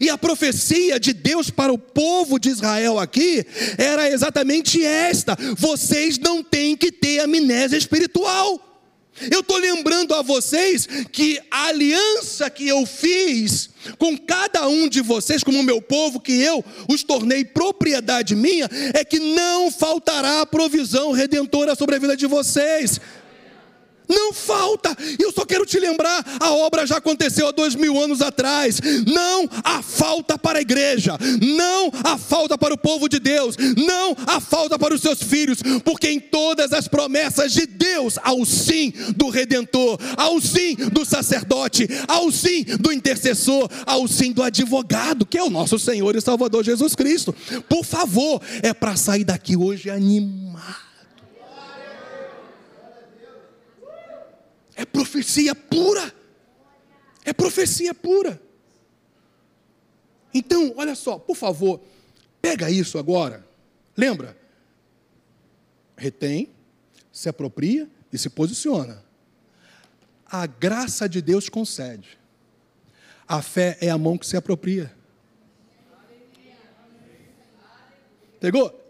E 0.00 0.10
a 0.10 0.18
profecia 0.18 1.00
de 1.00 1.12
Deus 1.12 1.50
para 1.50 1.72
o 1.72 1.78
povo 1.78 2.38
de 2.38 2.50
Israel 2.50 2.98
aqui 2.98 3.44
era 3.78 4.08
exatamente 4.10 4.84
esta: 4.84 5.36
vocês 5.56 6.18
não 6.18 6.42
têm 6.42 6.76
que 6.76 6.92
ter 6.92 7.20
amnésia 7.20 7.76
espiritual. 7.76 8.67
Eu 9.30 9.40
estou 9.40 9.56
lembrando 9.56 10.14
a 10.14 10.22
vocês 10.22 10.86
que 11.10 11.40
a 11.50 11.66
aliança 11.66 12.48
que 12.50 12.68
eu 12.68 12.86
fiz 12.86 13.70
com 13.98 14.16
cada 14.16 14.68
um 14.68 14.88
de 14.88 15.00
vocês, 15.00 15.42
como 15.42 15.62
meu 15.62 15.80
povo, 15.80 16.20
que 16.20 16.32
eu 16.32 16.64
os 16.88 17.02
tornei 17.02 17.44
propriedade 17.44 18.34
minha, 18.34 18.68
é 18.94 19.04
que 19.04 19.18
não 19.18 19.70
faltará 19.70 20.44
provisão 20.46 21.12
redentora 21.12 21.74
sobre 21.74 21.96
a 21.96 21.98
vida 21.98 22.16
de 22.16 22.26
vocês. 22.26 23.00
Não 24.08 24.32
falta, 24.32 24.96
eu 25.18 25.30
só 25.32 25.44
quero 25.44 25.66
te 25.66 25.78
lembrar: 25.78 26.24
a 26.40 26.52
obra 26.52 26.86
já 26.86 26.96
aconteceu 26.96 27.48
há 27.48 27.52
dois 27.52 27.74
mil 27.74 28.00
anos 28.00 28.22
atrás. 28.22 28.80
Não 29.06 29.48
há 29.62 29.82
falta 29.82 30.38
para 30.38 30.58
a 30.58 30.62
igreja, 30.62 31.16
não 31.40 31.90
há 32.04 32.16
falta 32.16 32.56
para 32.56 32.74
o 32.74 32.78
povo 32.78 33.08
de 33.08 33.18
Deus, 33.18 33.56
não 33.76 34.16
há 34.26 34.40
falta 34.40 34.78
para 34.78 34.94
os 34.94 35.00
seus 35.00 35.22
filhos, 35.22 35.58
porque 35.84 36.08
em 36.08 36.18
todas 36.18 36.72
as 36.72 36.88
promessas 36.88 37.52
de 37.52 37.66
Deus 37.66 38.18
há 38.22 38.32
o 38.32 38.44
sim 38.46 38.92
do 39.16 39.28
redentor, 39.28 39.98
há 40.16 40.30
o 40.30 40.40
sim 40.40 40.74
do 40.74 41.04
sacerdote, 41.04 41.86
há 42.06 42.20
o 42.20 42.32
sim 42.32 42.64
do 42.80 42.92
intercessor, 42.92 43.68
há 43.84 43.96
o 43.96 44.08
sim 44.08 44.32
do 44.32 44.42
advogado, 44.42 45.26
que 45.26 45.36
é 45.36 45.42
o 45.42 45.50
nosso 45.50 45.78
Senhor 45.78 46.16
e 46.16 46.20
Salvador 46.20 46.64
Jesus 46.64 46.94
Cristo. 46.94 47.34
Por 47.68 47.84
favor, 47.84 48.40
é 48.62 48.72
para 48.72 48.96
sair 48.96 49.24
daqui 49.24 49.56
hoje 49.56 49.90
animado 49.90 50.87
profecia 54.98 55.54
pura. 55.54 56.12
É 57.24 57.32
profecia 57.32 57.94
pura. 57.94 58.42
Então, 60.34 60.74
olha 60.76 60.96
só, 60.96 61.18
por 61.20 61.36
favor, 61.36 61.80
pega 62.42 62.68
isso 62.68 62.98
agora. 62.98 63.46
Lembra? 63.96 64.36
Retém, 65.96 66.50
se 67.12 67.28
apropria 67.28 67.88
e 68.12 68.18
se 68.18 68.28
posiciona. 68.28 69.04
A 70.26 70.46
graça 70.46 71.08
de 71.08 71.22
Deus 71.22 71.48
concede. 71.48 72.18
A 73.26 73.40
fé 73.40 73.78
é 73.80 73.90
a 73.90 73.98
mão 73.98 74.18
que 74.18 74.26
se 74.26 74.36
apropria. 74.36 74.92
Pegou? 78.40 78.87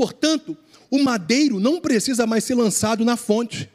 Portanto, 0.00 0.56
o 0.90 0.98
madeiro 1.02 1.60
não 1.60 1.78
precisa 1.78 2.26
mais 2.26 2.42
ser 2.42 2.54
lançado 2.54 3.04
na 3.04 3.18
fonte. 3.18 3.70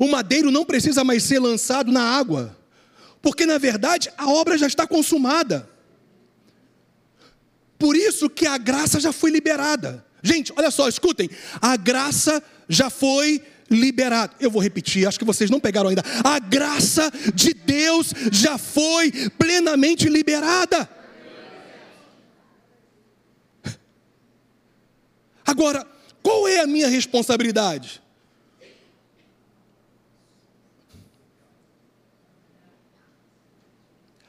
O 0.00 0.08
madeiro 0.08 0.50
não 0.50 0.64
precisa 0.64 1.04
mais 1.04 1.22
ser 1.22 1.38
lançado 1.38 1.92
na 1.92 2.02
água. 2.02 2.58
Porque, 3.22 3.46
na 3.46 3.56
verdade, 3.56 4.10
a 4.18 4.28
obra 4.28 4.58
já 4.58 4.66
está 4.66 4.84
consumada. 4.84 5.70
Por 7.78 7.94
isso 7.94 8.28
que 8.28 8.48
a 8.48 8.58
graça 8.58 8.98
já 8.98 9.12
foi 9.12 9.30
liberada. 9.30 10.04
Gente, 10.20 10.52
olha 10.56 10.72
só, 10.72 10.88
escutem. 10.88 11.30
A 11.62 11.76
graça 11.76 12.42
já 12.68 12.90
foi 12.90 13.40
liberada. 13.70 14.34
Eu 14.40 14.50
vou 14.50 14.60
repetir, 14.60 15.06
acho 15.06 15.20
que 15.20 15.24
vocês 15.24 15.50
não 15.50 15.60
pegaram 15.60 15.88
ainda. 15.88 16.02
A 16.24 16.40
graça 16.40 17.12
de 17.32 17.54
Deus 17.54 18.12
já 18.32 18.58
foi 18.58 19.12
plenamente 19.38 20.08
liberada. 20.08 20.90
Agora, 25.44 25.86
qual 26.22 26.48
é 26.48 26.60
a 26.60 26.66
minha 26.66 26.88
responsabilidade? 26.88 28.02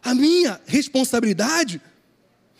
A 0.04 0.14
minha 0.14 0.62
responsabilidade 0.68 1.82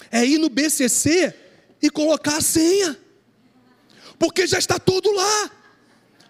é 0.10 0.26
ir 0.26 0.40
no 0.40 0.50
BCC 0.50 1.34
e 1.82 1.90
colocar 1.92 2.38
a 2.38 2.42
senha, 2.42 2.98
porque 4.18 4.48
já 4.48 4.58
está 4.58 4.80
tudo 4.80 5.12
lá. 5.12 5.52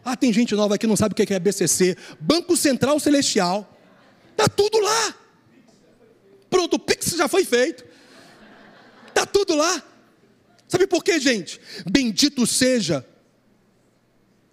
Ah, 0.04 0.18
tem 0.18 0.34
gente 0.34 0.54
nova 0.54 0.76
aqui 0.76 0.82
que 0.82 0.88
não 0.88 0.98
sabe 0.98 1.14
o 1.14 1.16
que 1.16 1.34
é 1.34 1.40
BCC 1.40 1.98
Banco 2.20 2.58
Central 2.58 3.00
Celestial. 3.00 3.80
Está 4.32 4.48
tudo 4.50 4.80
lá. 4.80 5.16
Pronto, 6.50 6.76
o 6.76 6.80
Pix 6.80 7.12
já 7.12 7.28
foi 7.28 7.46
feito. 7.46 7.86
Está 9.08 9.26
tudo 9.26 9.56
lá. 9.56 9.82
Sabe 10.76 10.88
por 10.88 11.06
quê, 11.06 11.22
gente? 11.22 11.58
Bendito 11.90 12.46
seja 12.46 13.06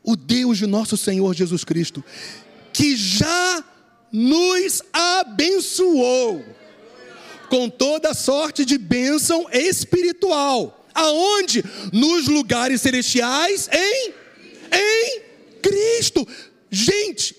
o 0.05 0.15
Deus 0.15 0.57
de 0.57 0.69
nosso 0.69 0.97
Senhor 0.97 1.35
Jesus 1.35 1.65
Cristo, 1.65 2.05
que 2.73 2.97
já 2.97 3.65
nos 4.13 4.83
abençoou 4.93 6.45
com 7.51 7.69
toda 7.69 8.15
sorte 8.15 8.65
de 8.65 8.79
bênção 8.79 9.49
espiritual. 9.51 10.87
Aonde? 10.95 11.65
Nos 11.93 12.29
lugares 12.29 12.83
celestiais 12.83 13.69
em 13.73 14.15
em 14.71 15.23
Cristo. 15.61 16.25
Gente, 16.71 17.35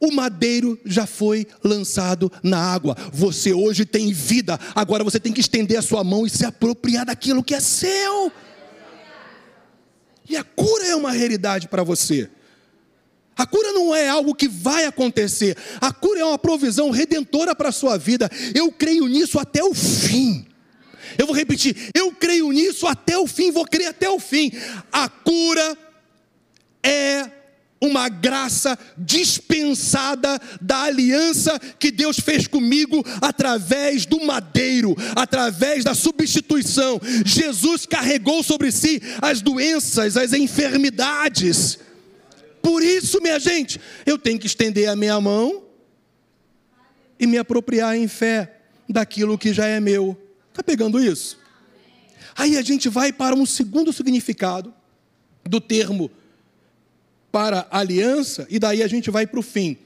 o 0.00 0.12
madeiro 0.12 0.78
já 0.84 1.06
foi 1.06 1.46
lançado 1.62 2.30
na 2.42 2.58
água. 2.58 2.96
Você 3.12 3.52
hoje 3.52 3.84
tem 3.84 4.12
vida. 4.12 4.58
Agora 4.74 5.04
você 5.04 5.18
tem 5.18 5.32
que 5.32 5.40
estender 5.40 5.78
a 5.78 5.82
sua 5.82 6.04
mão 6.04 6.26
e 6.26 6.30
se 6.30 6.44
apropriar 6.44 7.06
daquilo 7.06 7.42
que 7.42 7.54
é 7.54 7.60
seu. 7.60 8.32
E 10.28 10.36
a 10.36 10.44
cura 10.44 10.86
é 10.86 10.96
uma 10.96 11.12
realidade 11.12 11.68
para 11.68 11.82
você. 11.82 12.28
A 13.36 13.46
cura 13.46 13.72
não 13.72 13.94
é 13.94 14.08
algo 14.08 14.34
que 14.34 14.48
vai 14.48 14.86
acontecer. 14.86 15.56
A 15.80 15.92
cura 15.92 16.20
é 16.20 16.24
uma 16.24 16.38
provisão 16.38 16.90
redentora 16.90 17.54
para 17.54 17.68
a 17.68 17.72
sua 17.72 17.98
vida. 17.98 18.30
Eu 18.54 18.72
creio 18.72 19.06
nisso 19.06 19.38
até 19.38 19.62
o 19.62 19.74
fim. 19.74 20.46
Eu 21.18 21.26
vou 21.26 21.34
repetir, 21.34 21.90
eu 21.94 22.12
creio 22.12 22.50
nisso 22.50 22.86
até 22.86 23.16
o 23.16 23.26
fim, 23.26 23.50
vou 23.50 23.64
crer 23.64 23.88
até 23.88 24.10
o 24.10 24.18
fim. 24.18 24.50
A 24.92 25.08
cura 25.08 25.78
é 26.82 27.30
uma 27.86 28.08
graça 28.08 28.78
dispensada 28.96 30.40
da 30.60 30.82
aliança 30.82 31.58
que 31.78 31.90
Deus 31.90 32.18
fez 32.18 32.46
comigo 32.46 33.04
através 33.20 34.04
do 34.04 34.24
madeiro, 34.24 34.94
através 35.14 35.84
da 35.84 35.94
substituição. 35.94 37.00
Jesus 37.24 37.86
carregou 37.86 38.42
sobre 38.42 38.70
si 38.70 39.00
as 39.20 39.40
doenças, 39.40 40.16
as 40.16 40.32
enfermidades. 40.32 41.78
Por 42.60 42.82
isso, 42.82 43.20
minha 43.22 43.38
gente, 43.38 43.80
eu 44.04 44.18
tenho 44.18 44.38
que 44.38 44.46
estender 44.46 44.88
a 44.88 44.96
minha 44.96 45.20
mão 45.20 45.62
e 47.18 47.26
me 47.26 47.38
apropriar 47.38 47.96
em 47.96 48.08
fé 48.08 48.60
daquilo 48.88 49.38
que 49.38 49.52
já 49.52 49.66
é 49.66 49.80
meu. 49.80 50.16
Está 50.50 50.62
pegando 50.62 50.98
isso? 50.98 51.38
Aí 52.34 52.56
a 52.56 52.62
gente 52.62 52.88
vai 52.88 53.12
para 53.12 53.34
um 53.34 53.46
segundo 53.46 53.92
significado 53.92 54.74
do 55.44 55.60
termo 55.60 56.10
para 57.36 57.66
aliança, 57.70 58.46
e 58.48 58.58
daí 58.58 58.82
a 58.82 58.88
gente 58.88 59.10
vai 59.10 59.26
para 59.26 59.38
o 59.38 59.42
fim. 59.42 59.76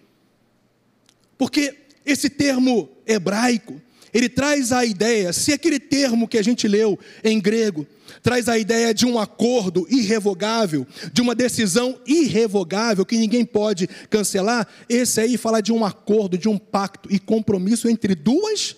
Porque 1.37 1.77
esse 2.07 2.31
termo 2.31 2.89
hebraico, 3.05 3.83
ele 4.15 4.29
traz 4.29 4.71
a 4.71 4.85
ideia, 4.85 5.33
se 5.33 5.53
aquele 5.53 5.81
termo 5.81 6.29
que 6.29 6.39
a 6.39 6.45
gente 6.45 6.69
leu 6.69 6.97
em 7.25 7.41
grego, 7.41 7.85
traz 8.23 8.49
a 8.49 8.57
ideia 8.57 8.95
de 8.95 9.05
um 9.05 9.19
acordo 9.19 9.85
irrevogável, 9.91 10.87
de 11.13 11.21
uma 11.21 11.35
decisão 11.35 12.01
irrevogável 12.07 13.05
que 13.05 13.19
ninguém 13.19 13.45
pode 13.45 13.89
cancelar, 14.09 14.69
esse 14.89 15.21
aí 15.21 15.37
fala 15.37 15.61
de 15.61 15.73
um 15.73 15.85
acordo, 15.85 16.39
de 16.39 16.49
um 16.49 16.57
pacto 16.57 17.13
e 17.13 17.19
compromisso 17.19 17.89
entre 17.89 18.15
duas 18.15 18.77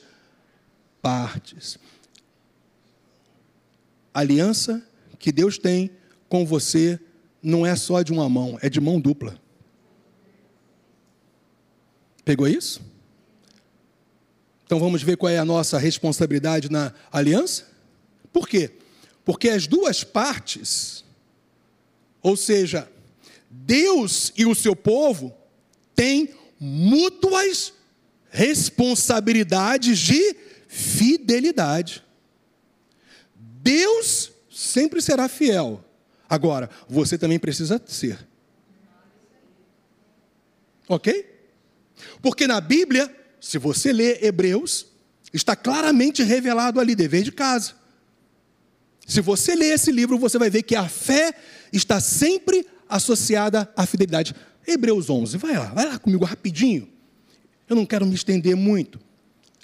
partes. 1.03 1.79
aliança 4.15 4.83
que 5.19 5.31
Deus 5.31 5.59
tem 5.59 5.91
com 6.27 6.47
você 6.47 6.99
não 7.43 7.67
é 7.67 7.75
só 7.75 8.03
de 8.03 8.13
uma 8.13 8.29
mão, 8.29 8.57
é 8.63 8.71
de 8.71 8.81
mão 8.81 9.01
dupla. 9.01 9.41
Pegou 12.25 12.47
isso? 12.47 12.81
Então 14.65 14.79
vamos 14.79 15.03
ver 15.03 15.17
qual 15.17 15.31
é 15.31 15.39
a 15.39 15.45
nossa 15.45 15.77
responsabilidade 15.77 16.71
na 16.71 16.93
aliança? 17.11 17.67
Por 18.33 18.49
quê? 18.49 18.71
Porque 19.25 19.49
as 19.49 19.67
duas 19.67 20.05
partes, 20.05 21.05
ou 22.23 22.37
seja, 22.37 22.89
Deus 23.51 24.33
e 24.37 24.47
o 24.47 24.55
seu 24.55 24.75
povo, 24.75 25.35
têm 25.95 26.31
mútuas 26.59 27.73
responsabilidades 28.31 29.99
de 29.99 30.37
fidelidade. 30.69 32.03
Deus 33.35 34.33
sempre 34.49 35.03
será 35.03 35.29
fiel 35.29 35.85
Agora, 36.33 36.71
você 36.89 37.19
também 37.19 37.39
precisa 37.39 37.79
ser. 37.85 38.19
Ok? 40.89 41.27
Porque 42.23 42.47
na 42.47 42.59
Bíblia, 42.59 43.15
se 43.39 43.59
você 43.59 43.93
ler 43.93 44.25
Hebreus, 44.25 44.87
está 45.31 45.55
claramente 45.55 46.23
revelado 46.23 46.81
ali, 46.81 46.95
dever 46.95 47.23
de 47.23 47.33
casa. 47.33 47.75
Se 49.07 49.21
você 49.21 49.55
ler 49.55 49.75
esse 49.75 49.93
livro, 49.93 50.17
você 50.17 50.39
vai 50.39 50.49
ver 50.49 50.63
que 50.63 50.75
a 50.75 50.89
fé 50.89 51.35
está 51.71 52.01
sempre 52.01 52.67
associada 52.89 53.71
à 53.77 53.85
fidelidade. 53.85 54.35
Hebreus 54.67 55.11
11, 55.11 55.37
vai 55.37 55.53
lá, 55.53 55.67
vai 55.67 55.85
lá 55.85 55.99
comigo 55.99 56.25
rapidinho. 56.25 56.89
Eu 57.69 57.77
não 57.77 57.85
quero 57.85 58.07
me 58.07 58.15
estender 58.15 58.57
muito. 58.57 58.99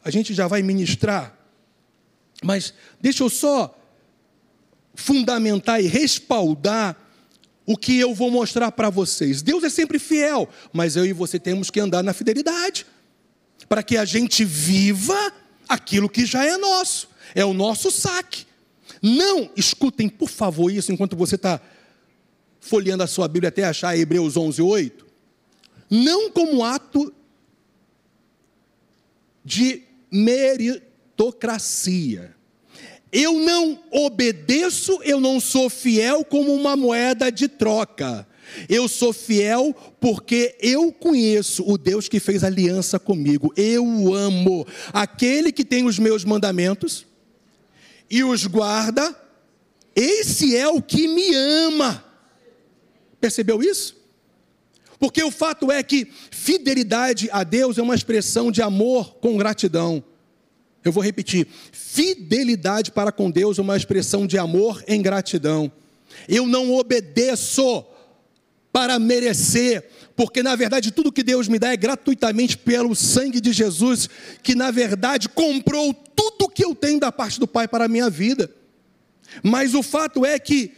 A 0.05 0.11
gente 0.11 0.35
já 0.35 0.47
vai 0.47 0.61
ministrar. 0.61 1.35
Mas 2.45 2.75
deixa 3.01 3.25
eu 3.25 3.31
só 3.31 3.75
fundamentar 4.99 5.81
e 5.81 5.87
respaldar 5.87 6.97
o 7.65 7.77
que 7.77 7.97
eu 7.99 8.13
vou 8.13 8.33
mostrar 8.33 8.73
para 8.73 8.91
vocês. 8.91 9.43
Deus 9.43 9.63
é 9.63 9.71
sempre 9.71 9.97
fiel, 9.99 10.49
mas 10.73 10.97
eu 10.97 11.07
e 11.07 11.13
você 11.13 11.39
temos 11.39 11.71
que 11.71 11.79
andar 11.79 12.03
na 12.03 12.13
fidelidade, 12.13 12.85
para 13.69 13.83
que 13.83 13.97
a 13.97 14.05
gente 14.05 14.45
viva 14.45 15.33
aquilo 15.69 16.09
que 16.09 16.27
já 16.27 16.45
é 16.45 16.57
nosso, 16.57 17.09
é 17.33 17.45
o 17.45 17.55
nosso 17.55 17.93
saque. 17.93 18.45
Não 19.01 19.49
escutem, 19.57 20.09
por 20.09 20.29
favor, 20.29 20.73
isso 20.73 20.91
enquanto 20.91 21.17
você 21.17 21.37
está 21.37 21.61
folheando 22.61 23.05
a 23.05 23.07
sua 23.07 23.29
Bíblia 23.29 23.51
até 23.51 23.63
achar 23.65 23.97
Hebreus 23.97 24.37
11, 24.37 24.61
8. 24.61 25.07
Não 25.89 26.29
como 26.31 26.65
ato 26.65 27.15
de 29.45 29.85
meritocracia, 30.11 32.35
eu 33.13 33.35
não 33.41 33.79
obedeço, 33.91 35.01
eu 35.03 35.21
não 35.21 35.41
sou 35.41 35.71
fiel 35.71 36.25
como 36.25 36.53
uma 36.53 36.77
moeda 36.77 37.31
de 37.31 37.49
troca. 37.49 38.27
Eu 38.69 38.89
sou 38.89 39.13
fiel 39.13 39.75
porque 40.01 40.57
eu 40.61 40.91
conheço 40.93 41.65
o 41.67 41.77
Deus 41.77 42.09
que 42.09 42.21
fez 42.21 42.43
aliança 42.43 42.99
comigo. 42.99 43.53
Eu 43.57 44.15
amo 44.15 44.67
aquele 44.93 45.53
que 45.53 45.65
tem 45.65 45.85
os 45.85 45.99
meus 45.99 46.25
mandamentos 46.25 47.07
e 48.11 48.25
os 48.25 48.47
guarda. 48.47 49.15
Esse 49.95 50.57
é 50.57 50.69
o 50.69 50.81
que 50.81 51.09
me 51.09 51.35
ama. 51.35 52.05
Percebeu 53.21 53.63
isso? 53.63 53.97
Porque 54.99 55.23
o 55.23 55.31
fato 55.31 55.71
é 55.71 55.83
que 55.83 56.09
fidelidade 56.31 57.29
a 57.33 57.45
Deus 57.45 57.79
é 57.79 57.83
uma 57.83 57.95
expressão 57.95 58.51
de 58.51 58.63
amor 58.63 59.17
com 59.17 59.37
gratidão. 59.37 60.03
Eu 60.89 60.93
vou 60.93 61.03
repetir: 61.03 61.47
fidelidade 61.71 62.91
para 62.91 63.13
com 63.13 63.31
Deus 63.31 63.59
é 63.59 63.63
uma 63.63 63.77
expressão 63.77 64.27
de 64.27 64.39
amor 64.39 64.83
em 64.89 65.03
gratidão. 65.03 65.71
Eu 66.29 66.47
não 66.47 66.73
obedeço 66.73 67.85
para 68.73 68.99
merecer, 68.99 69.85
porque 70.17 70.43
na 70.43 70.57
verdade 70.57 70.91
tudo 70.91 71.13
que 71.13 71.23
Deus 71.23 71.49
me 71.49 71.59
dá 71.59 71.73
é 71.73 71.77
gratuitamente 71.77 72.57
pelo 72.57 72.95
sangue 72.95 73.41
de 73.41 73.53
Jesus, 73.53 74.09
que 74.43 74.55
na 74.55 74.71
verdade 74.71 75.29
comprou 75.29 75.93
tudo 75.93 76.49
que 76.49 76.65
eu 76.65 76.75
tenho 76.75 76.99
da 76.99 77.13
parte 77.13 77.39
do 77.39 77.47
Pai 77.47 77.69
para 77.69 77.85
a 77.85 77.89
minha 77.89 78.09
vida. 78.09 78.51
Mas 79.43 79.75
o 79.75 79.83
fato 79.83 80.25
é 80.25 80.39
que 80.39 80.73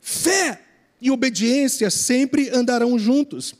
fé 0.00 0.62
e 1.00 1.10
obediência 1.10 1.90
sempre 1.90 2.48
andarão 2.50 2.98
juntos. 2.98 3.54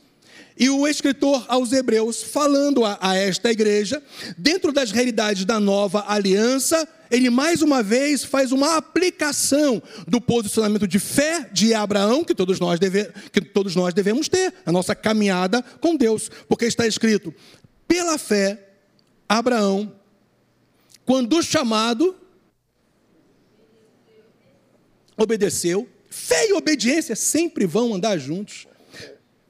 E 0.59 0.69
o 0.69 0.87
escritor 0.87 1.45
aos 1.47 1.71
Hebreus, 1.71 2.23
falando 2.23 2.83
a, 2.83 2.97
a, 2.99 3.15
esta 3.15 3.51
igreja, 3.51 4.01
dentro 4.37 4.71
das 4.71 4.91
realidades 4.91 5.45
da 5.45 5.59
nova 5.59 6.05
aliança, 6.07 6.87
ele 7.11 7.29
mais 7.29 7.61
uma 7.61 7.83
vez 7.83 8.23
faz 8.23 8.51
uma 8.51 8.75
aplicação 8.75 9.81
do 10.07 10.19
posicionamento 10.19 10.87
de 10.87 10.97
fé 10.97 11.47
de 11.53 11.73
Abraão, 11.73 12.23
que 12.23 12.33
todos 12.33 12.59
nós, 12.59 12.79
deve, 12.79 13.05
que 13.31 13.39
todos 13.39 13.75
nós 13.75 13.93
devemos 13.93 14.27
ter, 14.27 14.53
a 14.65 14.71
nossa 14.71 14.95
caminhada 14.95 15.61
com 15.79 15.95
Deus, 15.95 16.29
porque 16.47 16.65
está 16.65 16.87
escrito: 16.87 17.33
pela 17.87 18.17
fé, 18.17 18.71
Abraão, 19.29 19.93
quando 21.05 21.41
chamado, 21.43 22.15
obedeceu. 25.15 25.87
Fé 26.09 26.49
e 26.49 26.53
obediência 26.53 27.15
sempre 27.15 27.65
vão 27.65 27.93
andar 27.93 28.17
juntos. 28.17 28.67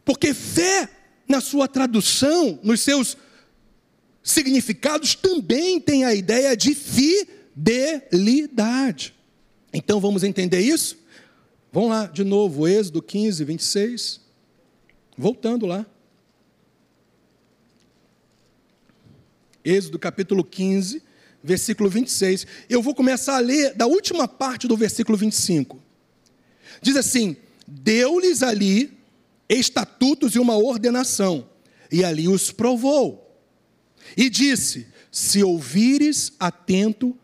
Porque 0.04 0.34
fé 0.34 0.90
na 1.28 1.42
sua 1.42 1.68
tradução, 1.68 2.60
nos 2.64 2.82
seus 2.82 3.18
significados, 4.24 5.16
também 5.16 5.80
tem 5.80 6.06
a 6.06 6.14
ideia 6.14 6.56
de 6.56 6.76
fidelidade. 6.76 8.14
Então 9.74 10.00
vamos 10.00 10.24
entender 10.24 10.60
isso? 10.60 10.98
Vamos 11.72 11.90
lá 11.90 12.06
de 12.08 12.24
novo, 12.24 12.68
Êxodo 12.68 13.02
15, 13.02 13.44
26. 13.44 14.22
Voltando 15.18 15.66
lá. 15.66 15.86
Êxodo 19.64 20.00
capítulo 20.00 20.44
15, 20.44 21.04
versículo 21.44 21.90
26. 21.90 22.48
Eu 22.70 22.82
vou 22.82 22.96
começar 22.96 23.36
a 23.36 23.40
ler 23.40 23.74
da 23.76 23.86
última 23.86 24.28
parte 24.28 24.68
do 24.68 24.78
versículo 24.78 25.18
25. 25.18 25.82
Diz 26.82 26.96
assim: 26.96 27.36
Deu-lhes 27.68 28.42
ali 28.42 28.97
estatutos 29.50 30.36
e 30.36 30.40
uma 30.40 30.58
ordenação, 30.58 31.48
e 31.92 32.04
ali 32.04 32.28
os 32.28 32.52
provou. 32.52 33.42
E 34.16 34.30
disse: 34.30 34.88
Se 35.12 35.44
ouvires 35.44 36.34
atento 36.40 37.18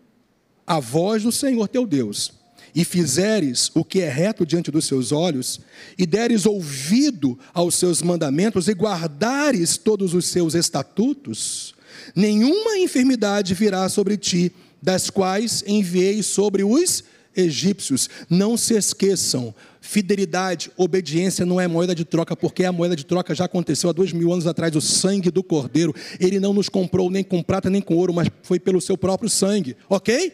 a 0.66 0.80
voz 0.80 1.24
do 1.24 1.32
Senhor 1.32 1.68
teu 1.68 1.86
Deus, 1.86 2.34
e 2.76 2.84
fizeres 2.84 3.70
o 3.76 3.84
que 3.84 4.02
é 4.02 4.10
reto 4.10 4.46
diante 4.46 4.72
dos 4.72 4.86
seus 4.86 5.12
olhos, 5.12 5.60
e 5.98 6.06
deres 6.06 6.46
ouvido 6.46 7.38
aos 7.54 7.76
seus 7.76 8.02
mandamentos, 8.02 8.68
e 8.68 8.74
guardares 8.74 9.78
todos 9.78 10.14
os 10.14 10.26
seus 10.26 10.56
estatutos, 10.56 11.76
nenhuma 12.16 12.78
enfermidade 12.78 13.54
virá 13.54 13.88
sobre 13.90 14.18
ti, 14.18 14.52
das 14.82 15.10
quais 15.10 15.64
enviei 15.66 16.22
sobre 16.24 16.64
os 16.64 17.04
egípcios. 17.36 18.10
Não 18.30 18.58
se 18.58 18.74
esqueçam, 18.74 19.54
fidelidade, 19.86 20.72
obediência 20.78 21.46
não 21.46 21.60
é 21.60 21.68
moeda 21.68 21.94
de 21.94 22.06
troca, 22.06 22.38
porque 22.38 22.64
a 22.64 22.72
moeda 22.72 22.96
de 22.96 23.06
troca 23.06 23.36
já 23.36 23.44
aconteceu 23.44 23.90
há 23.90 23.94
dois 23.94 24.14
mil 24.14 24.32
anos 24.32 24.48
atrás, 24.48 24.74
o 24.78 24.82
sangue 24.82 25.30
do 25.30 25.44
Cordeiro. 25.44 25.94
Ele 26.22 26.40
não 26.40 26.54
nos 26.54 26.70
comprou 26.70 27.12
nem 27.12 27.22
com 27.22 27.44
prata 27.44 27.70
nem 27.70 27.82
com 27.82 27.98
ouro, 27.98 28.14
mas 28.14 28.30
foi 28.44 28.62
pelo 28.62 28.80
seu 28.80 28.98
próprio 28.98 29.30
sangue, 29.30 29.76
ok? 29.90 30.32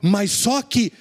Mas 0.00 0.30
só 0.30 0.62
que 0.62 0.92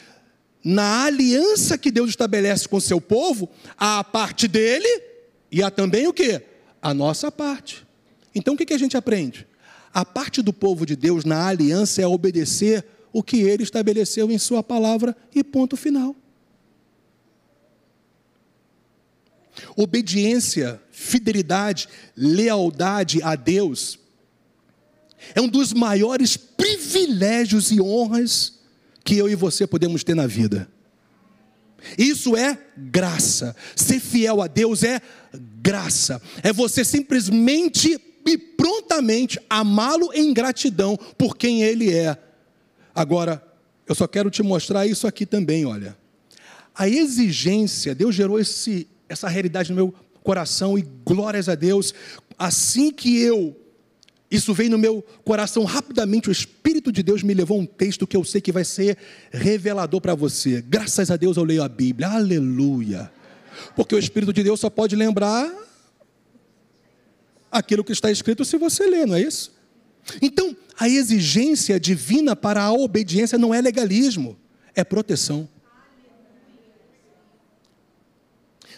na 0.64 1.06
aliança 1.06 1.78
que 1.78 1.92
Deus 1.92 2.10
estabelece 2.10 2.68
com 2.68 2.78
o 2.78 2.82
seu 2.82 3.00
povo, 3.00 3.48
há 3.78 4.00
a 4.00 4.04
parte 4.04 4.48
dele 4.48 5.04
e 5.52 5.62
há 5.62 5.70
também 5.70 6.08
o 6.08 6.14
que? 6.14 6.42
A 6.82 6.96
nossa 6.96 7.32
parte. 7.32 7.86
Então 8.34 8.56
o 8.56 8.58
que 8.58 8.74
a 8.74 8.80
gente 8.80 8.98
aprende? 8.98 9.46
A 9.94 10.04
parte 10.04 10.42
do 10.42 10.52
povo 10.52 10.84
de 10.84 10.96
Deus 10.96 11.24
na 11.24 11.46
aliança 11.46 12.02
é 12.02 12.08
obedecer 12.08 12.84
o 13.14 13.22
que 13.22 13.38
ele 13.42 13.62
estabeleceu 13.62 14.32
em 14.32 14.40
sua 14.40 14.64
palavra 14.64 15.16
e 15.34 15.44
ponto 15.44 15.78
final. 15.78 16.16
Obediência, 19.76 20.82
fidelidade, 20.92 21.88
lealdade 22.16 23.22
a 23.24 23.36
Deus 23.36 24.00
é 25.34 25.42
um 25.42 25.48
dos 25.48 25.74
maiores 25.74 26.38
privilégios 26.38 27.72
e 27.72 27.82
honras 27.82 28.60
que 29.04 29.18
eu 29.18 29.30
e 29.30 29.36
você 29.36 29.66
podemos 29.66 30.04
ter 30.04 30.16
na 30.16 30.28
vida. 30.28 30.70
Isso 31.98 32.36
é 32.36 32.58
graça. 32.76 33.56
Ser 33.76 34.00
fiel 34.00 34.42
a 34.42 34.48
Deus 34.48 34.84
é 34.84 35.02
graça. 35.62 36.22
É 36.44 36.52
você 36.52 36.84
simplesmente 36.84 38.00
e 38.28 38.38
prontamente 38.40 39.40
amá-lo 39.48 40.12
em 40.12 40.34
gratidão 40.34 40.98
por 41.16 41.38
quem 41.38 41.62
ele 41.62 41.94
é. 41.94 42.18
Agora, 42.94 43.44
eu 43.88 43.94
só 43.94 44.08
quero 44.08 44.32
te 44.32 44.42
mostrar 44.42 44.88
isso 44.88 45.06
aqui 45.06 45.28
também, 45.28 45.64
olha. 45.64 45.96
A 46.74 46.90
exigência, 46.90 47.94
Deus 47.94 48.16
gerou 48.16 48.40
esse, 48.40 48.88
essa 49.08 49.28
realidade 49.28 49.70
no 49.70 49.76
meu 49.76 49.94
coração 50.24 50.78
e 50.78 50.86
glórias 51.06 51.48
a 51.48 51.56
Deus. 51.56 51.94
Assim 52.38 52.92
que 52.92 53.20
eu 53.20 53.56
isso 54.30 54.54
veio 54.54 54.72
no 54.72 54.78
meu 54.78 55.02
coração 55.24 55.64
rapidamente. 55.64 56.30
O 56.30 56.32
Espírito 56.32 56.92
de 56.92 57.04
Deus 57.04 57.24
me 57.24 57.34
levou 57.34 57.60
um 57.60 57.66
texto 57.66 58.08
que 58.08 58.18
eu 58.18 58.24
sei 58.24 58.42
que 58.42 58.52
vai 58.52 58.66
ser 58.66 58.98
revelador 59.32 60.02
para 60.02 60.16
você. 60.16 60.62
Graças 60.62 61.12
a 61.12 61.16
Deus 61.16 61.38
eu 61.38 61.44
leio 61.44 61.64
a 61.64 61.70
Bíblia. 61.70 62.10
Aleluia. 62.10 63.12
Porque 63.76 63.96
o 63.96 64.00
Espírito 64.00 64.34
de 64.34 64.44
Deus 64.44 64.60
só 64.60 64.70
pode 64.70 64.96
lembrar 64.96 65.50
aquilo 67.52 67.84
que 67.84 67.94
está 67.94 68.12
escrito 68.12 68.44
se 68.44 68.58
você 68.58 68.86
ler, 68.86 69.08
não 69.08 69.16
é 69.16 69.22
isso? 69.22 69.54
Então, 70.22 70.56
a 70.78 70.90
exigência 70.90 71.80
divina 71.80 72.36
para 72.36 72.62
a 72.62 72.74
obediência 72.74 73.38
não 73.38 73.54
é 73.54 73.62
legalismo, 73.62 74.38
é 74.76 74.84
proteção. 74.84 75.48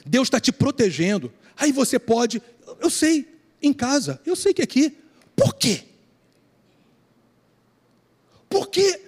Deus 0.07 0.27
está 0.27 0.39
te 0.39 0.51
protegendo. 0.51 1.31
Aí 1.55 1.71
você 1.71 1.99
pode, 1.99 2.41
eu 2.79 2.89
sei, 2.89 3.27
em 3.61 3.73
casa, 3.73 4.21
eu 4.25 4.35
sei 4.35 4.53
que 4.53 4.61
aqui, 4.61 4.97
por 5.35 5.55
quê? 5.55 5.83
Porque 8.49 9.01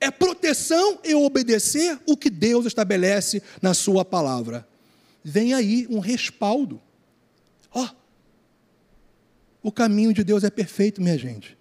é 0.00 0.10
proteção 0.10 0.98
eu 1.04 1.22
obedecer 1.22 1.98
o 2.06 2.16
que 2.16 2.28
Deus 2.30 2.66
estabelece 2.66 3.42
na 3.60 3.74
Sua 3.74 4.04
palavra. 4.04 4.66
Vem 5.22 5.54
aí 5.54 5.86
um 5.88 6.00
respaldo. 6.00 6.80
Ó, 7.72 7.84
oh, 7.84 9.68
o 9.68 9.70
caminho 9.70 10.12
de 10.12 10.24
Deus 10.24 10.42
é 10.42 10.50
perfeito, 10.50 11.00
minha 11.00 11.16
gente. 11.16 11.56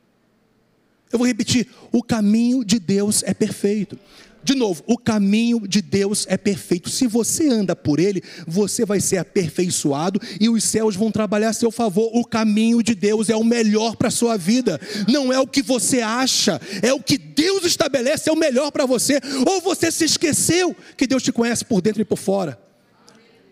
Eu 1.11 1.19
vou 1.19 1.27
repetir: 1.27 1.69
o 1.91 2.01
caminho 2.01 2.65
de 2.65 2.79
Deus 2.79 3.21
é 3.23 3.33
perfeito. 3.33 3.99
De 4.43 4.55
novo, 4.55 4.83
o 4.87 4.97
caminho 4.97 5.67
de 5.67 5.81
Deus 5.81 6.25
é 6.27 6.35
perfeito. 6.35 6.89
Se 6.89 7.05
você 7.05 7.47
anda 7.47 7.75
por 7.75 7.99
ele, 7.99 8.23
você 8.47 8.85
vai 8.85 8.99
ser 8.99 9.17
aperfeiçoado 9.17 10.19
e 10.39 10.49
os 10.49 10.63
céus 10.63 10.95
vão 10.95 11.11
trabalhar 11.11 11.49
a 11.49 11.53
seu 11.53 11.69
favor. 11.69 12.09
O 12.13 12.25
caminho 12.25 12.81
de 12.81 12.95
Deus 12.95 13.29
é 13.29 13.35
o 13.35 13.43
melhor 13.43 13.95
para 13.95 14.07
a 14.07 14.11
sua 14.11 14.37
vida. 14.37 14.79
Não 15.07 15.31
é 15.31 15.39
o 15.39 15.45
que 15.45 15.61
você 15.61 16.01
acha, 16.01 16.59
é 16.81 16.91
o 16.91 17.01
que 17.01 17.17
Deus 17.17 17.65
estabelece, 17.65 18.29
é 18.29 18.33
o 18.33 18.37
melhor 18.37 18.71
para 18.71 18.85
você. 18.85 19.19
Ou 19.45 19.61
você 19.61 19.91
se 19.91 20.05
esqueceu 20.05 20.75
que 20.97 21.05
Deus 21.05 21.21
te 21.21 21.31
conhece 21.31 21.63
por 21.63 21.81
dentro 21.81 22.01
e 22.01 22.05
por 22.05 22.17
fora. 22.17 22.59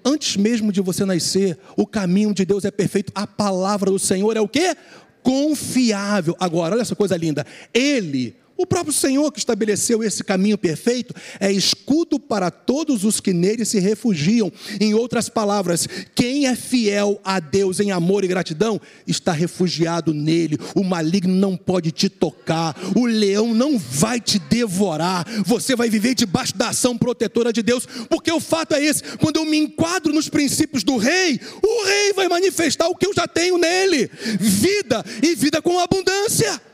Antes 0.03 0.37
mesmo 0.37 0.71
de 0.71 0.81
você 0.81 1.05
nascer, 1.05 1.57
o 1.75 1.85
caminho 1.85 2.33
de 2.33 2.45
Deus 2.45 2.65
é 2.65 2.71
perfeito. 2.71 3.11
A 3.13 3.27
palavra 3.27 3.91
do 3.91 3.99
Senhor 3.99 4.35
é 4.35 4.41
o 4.41 4.47
que? 4.47 4.75
Confiável. 5.21 6.35
Agora, 6.39 6.73
olha 6.73 6.81
essa 6.81 6.95
coisa 6.95 7.15
linda. 7.15 7.45
Ele 7.73 8.35
o 8.60 8.66
próprio 8.66 8.93
Senhor 8.93 9.32
que 9.32 9.39
estabeleceu 9.39 10.03
esse 10.03 10.22
caminho 10.22 10.57
perfeito 10.57 11.14
é 11.39 11.49
escudo 11.49 12.20
para 12.20 12.51
todos 12.51 13.05
os 13.05 13.22
que 13.22 13.32
nele 13.32 13.64
se 13.64 13.80
refugiam. 13.80 14.51
Em 14.82 14.93
outras 14.93 15.30
palavras, 15.30 15.88
quem 16.14 16.45
é 16.45 16.53
fiel 16.57 17.22
a 17.24 17.39
Deus 17.39 17.80
em 17.80 17.91
amor 17.91 18.26
e 18.26 18.28
gratidão 18.28 18.80
está 19.07 19.32
refugiado 19.32 20.14
nele. 20.14 20.60
O 20.76 20.84
maligno 20.84 21.34
não 21.34 21.55
pode 21.55 21.89
te 21.93 22.10
tocar, 22.10 22.76
o 22.97 23.05
leão 23.05 23.53
não 23.53 23.80
vai 23.80 24.20
te 24.20 24.38
devorar. 24.38 25.26
Você 25.45 25.74
vai 25.74 25.89
viver 25.89 26.14
debaixo 26.14 26.57
da 26.57 26.68
ação 26.68 26.97
protetora 26.97 27.53
de 27.53 27.64
Deus, 27.64 27.88
porque 28.10 28.30
o 28.30 28.41
fato 28.41 28.76
é 28.76 28.84
esse: 28.84 29.03
quando 29.20 29.38
eu 29.38 29.45
me 29.45 29.57
enquadro 29.57 30.12
nos 30.12 30.28
princípios 30.28 30.84
do 30.84 30.97
rei, 30.97 31.39
o 31.64 31.86
rei 31.86 32.12
vai 32.12 32.28
manifestar 32.28 32.89
o 32.89 32.95
que 32.95 33.07
eu 33.07 33.14
já 33.14 33.26
tenho 33.26 33.57
nele: 33.57 34.12
vida 34.38 35.01
e 35.24 35.34
vida 35.34 35.62
com 35.62 35.80
abundância. 35.80 36.68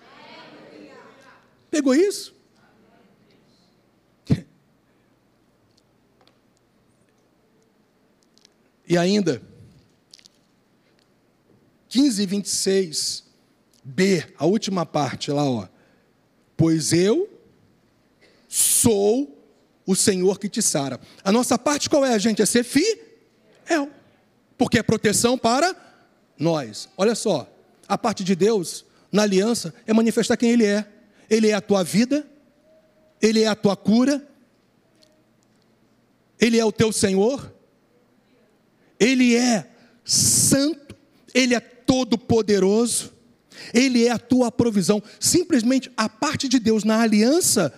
Pegou 1.75 1.93
isso? 1.93 2.33
E 8.87 8.97
ainda, 8.97 9.41
15 11.89 12.21
e 12.21 12.25
26, 12.25 13.23
B, 13.83 14.23
a 14.37 14.45
última 14.45 14.85
parte 14.85 15.31
lá, 15.31 15.43
ó. 15.43 15.67
Pois 16.55 16.93
eu 16.93 17.27
sou 18.47 19.45
o 19.85 19.95
Senhor 19.95 20.39
que 20.39 20.47
te 20.47 20.61
sara. 20.61 20.97
A 21.25 21.31
nossa 21.31 21.57
parte 21.59 21.89
qual 21.89 22.05
é, 22.05 22.13
a 22.13 22.17
gente? 22.17 22.41
É 22.41 22.45
ser 22.45 22.63
fiel. 22.63 23.89
Porque 24.57 24.79
é 24.79 24.83
proteção 24.83 25.37
para 25.37 25.75
nós. 26.39 26.87
Olha 26.95 27.15
só, 27.15 27.53
a 27.85 27.97
parte 27.97 28.23
de 28.23 28.33
Deus 28.33 28.85
na 29.11 29.23
aliança 29.23 29.73
é 29.85 29.93
manifestar 29.93 30.37
quem 30.37 30.51
Ele 30.51 30.65
é. 30.65 30.94
Ele 31.29 31.49
é 31.49 31.53
a 31.53 31.61
tua 31.61 31.83
vida, 31.83 32.25
Ele 33.21 33.41
é 33.41 33.47
a 33.47 33.55
tua 33.55 33.75
cura, 33.75 34.25
Ele 36.39 36.59
é 36.59 36.65
o 36.65 36.71
teu 36.71 36.91
Senhor, 36.91 37.53
Ele 38.99 39.35
é 39.35 39.67
santo, 40.03 40.95
Ele 41.33 41.55
é 41.55 41.59
todo-poderoso, 41.59 43.13
Ele 43.73 44.05
é 44.05 44.11
a 44.11 44.19
tua 44.19 44.51
provisão. 44.51 45.01
Simplesmente 45.19 45.91
a 45.97 46.07
parte 46.07 46.47
de 46.47 46.59
Deus 46.59 46.83
na 46.83 47.01
aliança 47.01 47.73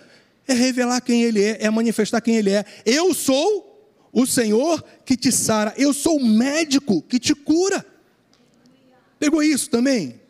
é 0.46 0.54
revelar 0.54 1.00
quem 1.00 1.22
Ele 1.22 1.42
é, 1.42 1.64
é 1.64 1.70
manifestar 1.70 2.20
quem 2.20 2.36
Ele 2.36 2.50
é. 2.50 2.64
Eu 2.84 3.14
sou 3.14 3.68
o 4.12 4.26
Senhor 4.26 4.82
que 5.04 5.16
te 5.16 5.30
sara, 5.30 5.74
eu 5.76 5.92
sou 5.92 6.16
o 6.16 6.24
médico 6.24 7.02
que 7.02 7.18
te 7.18 7.34
cura. 7.34 7.84
Pegou 9.18 9.42
isso 9.42 9.68
também? 9.68 10.20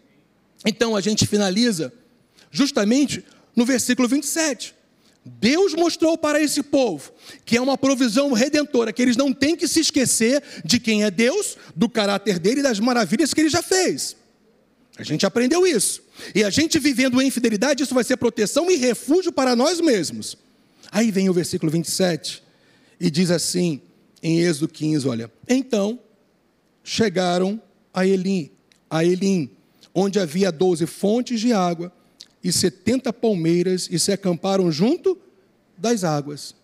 Então 0.64 0.96
a 0.96 1.00
gente 1.00 1.26
finaliza 1.26 1.92
justamente 2.50 3.24
no 3.54 3.64
versículo 3.64 4.08
27. 4.08 4.74
Deus 5.24 5.74
mostrou 5.74 6.16
para 6.16 6.40
esse 6.40 6.62
povo 6.62 7.12
que 7.44 7.56
é 7.56 7.60
uma 7.60 7.76
provisão 7.76 8.32
redentora, 8.32 8.92
que 8.92 9.02
eles 9.02 9.16
não 9.16 9.32
têm 9.32 9.56
que 9.56 9.68
se 9.68 9.80
esquecer 9.80 10.42
de 10.64 10.80
quem 10.80 11.04
é 11.04 11.10
Deus, 11.10 11.56
do 11.76 11.88
caráter 11.88 12.38
dele 12.38 12.60
e 12.60 12.62
das 12.62 12.80
maravilhas 12.80 13.34
que 13.34 13.40
ele 13.40 13.48
já 13.48 13.62
fez. 13.62 14.16
A 14.96 15.02
gente 15.02 15.24
aprendeu 15.24 15.66
isso. 15.66 16.02
E 16.34 16.42
a 16.42 16.50
gente 16.50 16.78
vivendo 16.78 17.20
em 17.22 17.30
fidelidade, 17.30 17.82
isso 17.82 17.94
vai 17.94 18.02
ser 18.02 18.16
proteção 18.16 18.70
e 18.70 18.76
refúgio 18.76 19.30
para 19.30 19.54
nós 19.54 19.80
mesmos. 19.80 20.36
Aí 20.90 21.10
vem 21.10 21.28
o 21.28 21.32
versículo 21.32 21.70
27 21.70 22.42
e 22.98 23.10
diz 23.10 23.30
assim, 23.30 23.80
em 24.22 24.40
Êxodo 24.40 24.68
15, 24.68 25.06
olha: 25.06 25.30
Então 25.46 26.00
chegaram 26.82 27.60
a 27.92 28.06
Elim, 28.06 28.50
a 28.90 29.04
Elim, 29.04 29.50
onde 29.94 30.18
havia 30.18 30.50
doze 30.50 30.86
fontes 30.86 31.40
de 31.40 31.52
água 31.52 31.92
e 32.48 32.52
setenta 32.52 33.12
palmeiras 33.12 33.88
e 33.90 33.98
se 33.98 34.10
acamparam 34.10 34.70
junto 34.72 35.18
das 35.76 36.04
águas. 36.04 36.54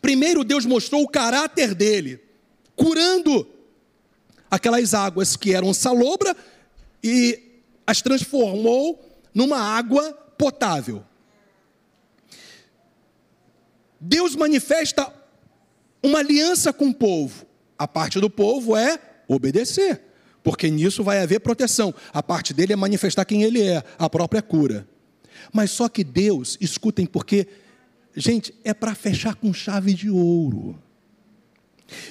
Primeiro 0.00 0.44
Deus 0.44 0.66
mostrou 0.66 1.02
o 1.02 1.08
caráter 1.08 1.74
dele, 1.74 2.20
curando 2.74 3.46
aquelas 4.50 4.94
águas 4.94 5.36
que 5.36 5.54
eram 5.54 5.72
salobra 5.72 6.36
e 7.02 7.62
as 7.86 8.02
transformou 8.02 9.02
numa 9.34 9.58
água 9.58 10.12
potável. 10.36 11.04
Deus 14.00 14.34
manifesta 14.34 15.12
uma 16.02 16.18
aliança 16.18 16.72
com 16.72 16.88
o 16.88 16.94
povo. 16.94 17.46
A 17.78 17.86
parte 17.86 18.20
do 18.20 18.28
povo 18.28 18.76
é 18.76 18.98
obedecer, 19.28 20.02
porque 20.42 20.70
nisso 20.70 21.04
vai 21.04 21.20
haver 21.20 21.40
proteção. 21.40 21.94
A 22.12 22.22
parte 22.22 22.52
dele 22.52 22.72
é 22.72 22.76
manifestar 22.76 23.24
quem 23.24 23.42
ele 23.42 23.62
é, 23.62 23.82
a 23.98 24.10
própria 24.10 24.42
cura. 24.42 24.86
Mas 25.52 25.70
só 25.70 25.88
que 25.88 26.04
Deus, 26.04 26.58
escutem, 26.60 27.06
porque, 27.06 27.46
gente, 28.14 28.54
é 28.64 28.74
para 28.74 28.94
fechar 28.94 29.34
com 29.34 29.52
chave 29.52 29.94
de 29.94 30.10
ouro. 30.10 30.80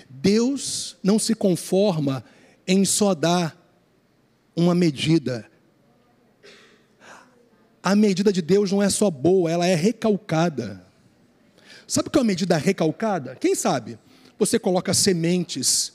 Deus 0.09 0.97
não 1.03 1.17
se 1.17 1.34
conforma 1.34 2.23
em 2.67 2.86
só 2.86 3.13
dar 3.13 3.57
uma 4.55 4.75
medida. 4.75 5.49
A 7.84 7.95
medida 7.95 8.32
de 8.32 8.41
Deus 8.41 8.71
não 8.71 8.82
é 8.82 8.89
só 8.89 9.09
boa, 9.09 9.49
ela 9.49 9.65
é 9.65 9.75
recalcada. 9.75 10.86
Sabe 11.88 12.07
o 12.07 12.11
que 12.11 12.17
é 12.17 12.21
uma 12.21 12.27
medida 12.27 12.55
recalcada? 12.57 13.36
Quem 13.36 13.55
sabe? 13.55 13.97
Você 14.38 14.57
coloca 14.59 14.93
sementes 14.93 15.93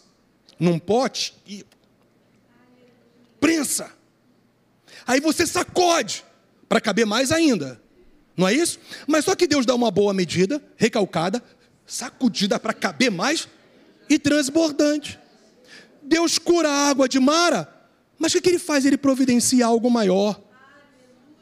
num 0.58 0.78
pote 0.78 1.34
e 1.46 1.64
prensa. 3.40 3.90
Aí 5.06 5.20
você 5.20 5.46
sacode 5.46 6.24
para 6.68 6.80
caber 6.80 7.06
mais 7.06 7.30
ainda. 7.30 7.80
Não 8.36 8.46
é 8.46 8.52
isso? 8.52 8.78
Mas 9.06 9.24
só 9.24 9.34
que 9.34 9.46
Deus 9.46 9.64
dá 9.64 9.74
uma 9.74 9.90
boa 9.90 10.12
medida, 10.12 10.62
recalcada, 10.76 11.42
sacudida 11.86 12.58
para 12.58 12.74
caber 12.74 13.10
mais 13.10 13.48
e 14.08 14.18
transbordante. 14.18 15.18
Deus 16.02 16.38
cura 16.38 16.68
a 16.68 16.88
água 16.88 17.08
de 17.08 17.18
Mara, 17.18 17.72
mas 18.18 18.34
o 18.34 18.40
que 18.40 18.48
ele 18.48 18.58
faz? 18.58 18.84
Ele 18.84 18.96
providencia 18.96 19.66
algo 19.66 19.90
maior. 19.90 20.40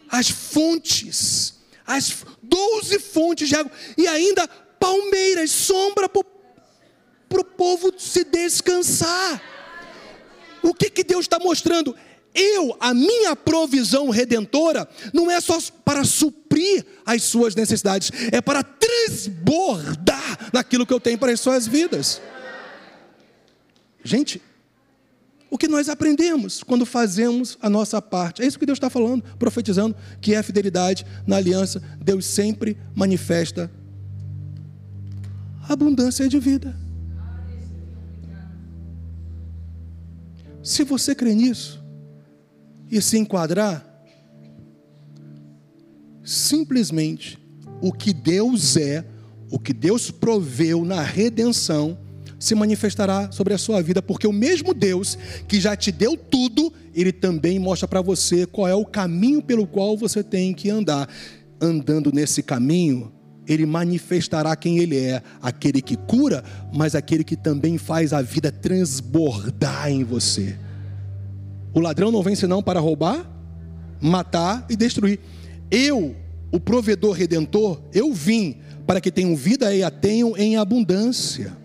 As 0.09 0.29
fontes, 0.31 1.55
as 1.87 2.25
doze 2.43 2.99
fontes 2.99 3.49
de 3.49 3.57
água, 3.57 3.73
e 3.97 4.07
ainda 4.07 4.47
palmeiras, 4.79 5.51
sombra 5.51 6.09
para 6.09 6.21
o 7.41 7.45
povo 7.45 7.93
se 7.99 8.25
descansar. 8.25 9.43
O 10.65 10.73
que, 10.73 10.89
que 10.89 11.05
Deus 11.05 11.27
está 11.27 11.39
mostrando? 11.39 11.95
Eu, 12.35 12.75
a 12.81 12.95
minha 12.95 13.37
provisão 13.37 14.09
redentora, 14.09 14.89
não 15.13 15.31
é 15.31 15.41
só 15.41 15.59
para 15.85 16.03
suprir 16.05 16.85
as 17.05 17.23
suas 17.23 17.55
necessidades, 17.55 18.11
é 18.33 18.41
para 18.41 18.63
transbordar 18.63 20.51
naquilo 20.53 20.87
que 20.87 20.93
eu 20.93 20.99
tenho 20.99 21.19
para 21.19 21.31
as 21.31 21.39
suas 21.39 21.67
vidas. 21.67 22.21
Gente, 24.03 24.41
o 25.51 25.59
que 25.59 25.69
nós 25.69 25.89
aprendemos 25.89 26.63
quando 26.63 26.87
fazemos 26.87 27.59
a 27.61 27.69
nossa 27.71 28.01
parte. 28.03 28.43
É 28.43 28.47
isso 28.47 28.59
que 28.59 28.67
Deus 28.67 28.77
está 28.77 28.91
falando, 28.91 29.23
profetizando, 29.39 29.95
que 30.21 30.35
é 30.35 30.39
a 30.39 30.43
fidelidade 30.43 31.07
na 31.27 31.37
aliança. 31.37 31.81
Deus 32.03 32.25
sempre 32.25 32.77
manifesta 32.97 33.71
abundância 35.69 36.27
de 36.29 36.39
vida. 36.41 36.84
Se 40.65 40.83
você 40.83 41.15
crê 41.15 41.35
nisso 41.35 41.85
e 42.91 43.01
se 43.03 43.19
enquadrar, 43.19 43.87
simplesmente 46.25 47.39
o 47.83 47.93
que 47.93 48.15
Deus 48.15 48.75
é, 48.79 49.05
o 49.51 49.59
que 49.59 49.75
Deus 49.75 50.11
proveu 50.11 50.83
na 50.83 51.03
redenção, 51.03 51.99
se 52.41 52.55
manifestará 52.55 53.31
sobre 53.31 53.53
a 53.53 53.59
sua 53.59 53.83
vida, 53.83 54.01
porque 54.01 54.27
o 54.27 54.33
mesmo 54.33 54.73
Deus 54.73 55.19
que 55.47 55.61
já 55.61 55.77
te 55.77 55.93
deu 55.93 56.17
tudo, 56.17 56.73
ele 56.95 57.13
também 57.13 57.59
mostra 57.59 57.87
para 57.87 58.01
você 58.01 58.47
qual 58.47 58.67
é 58.67 58.75
o 58.75 58.87
caminho 58.87 59.43
pelo 59.43 59.67
qual 59.67 59.99
você 59.99 60.23
tem 60.23 60.55
que 60.55 60.71
andar. 60.71 61.09
Andando 61.61 62.11
nesse 62.13 62.43
caminho, 62.43 63.13
ele 63.47 63.67
manifestará 63.67 64.57
quem 64.57 64.79
ele 64.79 64.99
é, 64.99 65.23
aquele 65.43 65.83
que 65.83 65.97
cura, 65.97 66.43
mas 66.73 66.95
aquele 66.95 67.25
que 67.25 67.37
também 67.37 67.77
faz 67.79 68.13
a 68.13 68.23
vida 68.23 68.51
transbordar 68.51 69.91
em 69.91 70.05
você. 70.05 70.57
O 71.73 71.81
ladrão 71.81 72.11
não 72.11 72.23
vem 72.23 72.35
senão 72.35 72.63
para 72.63 72.81
roubar, 72.81 73.31
matar 74.01 74.67
e 74.71 74.77
destruir. 74.77 75.21
Eu, 75.71 76.17
o 76.53 76.61
provedor 76.61 77.13
redentor, 77.13 77.83
eu 77.93 78.13
vim 78.13 78.57
para 78.87 79.01
que 79.01 79.11
tenham 79.11 79.35
vida 79.35 79.75
e 79.75 79.83
a 79.83 79.91
tenham 79.91 80.37
em 80.37 80.57
abundância. 80.57 81.57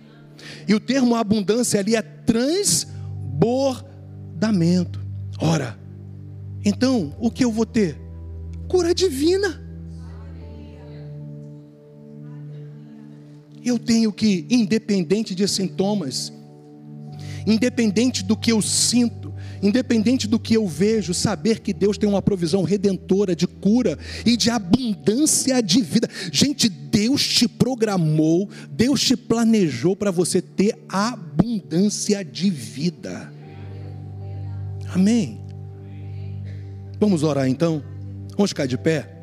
E 0.67 0.73
o 0.73 0.79
termo 0.79 1.13
abundância 1.15 1.79
ali 1.79 1.95
é 1.95 2.01
transbordamento. 2.01 4.99
Ora, 5.39 5.77
então 6.65 7.15
o 7.19 7.29
que 7.29 7.45
eu 7.45 7.51
vou 7.51 7.65
ter? 7.65 7.95
Cura 8.67 8.93
divina. 8.93 9.68
Eu 13.63 13.77
tenho 13.77 14.11
que, 14.11 14.45
independente 14.49 15.35
de 15.35 15.47
sintomas, 15.47 16.31
independente 17.45 18.23
do 18.23 18.35
que 18.35 18.51
eu 18.51 18.61
sinto, 18.61 19.33
independente 19.61 20.27
do 20.27 20.39
que 20.39 20.53
eu 20.53 20.67
vejo, 20.67 21.13
saber 21.13 21.59
que 21.59 21.73
Deus 21.73 21.97
tem 21.97 22.07
uma 22.07 22.21
provisão 22.21 22.63
redentora 22.63 23.35
de 23.35 23.47
cura 23.47 23.97
e 24.25 24.37
de 24.37 24.49
abundância 24.49 25.61
de 25.61 25.81
vida. 25.81 26.09
Gente, 26.31 26.69
Deus 26.69 27.27
te 27.27 27.47
programou, 27.47 28.49
Deus 28.71 29.01
te 29.01 29.15
planejou 29.15 29.95
para 29.95 30.11
você 30.11 30.41
ter 30.41 30.77
abundância 30.87 32.23
de 32.23 32.49
vida. 32.49 33.31
Amém. 34.93 35.39
Vamos 36.99 37.23
orar 37.23 37.47
então? 37.47 37.83
Vamos 38.35 38.51
ficar 38.51 38.65
de 38.65 38.77
pé? 38.77 39.18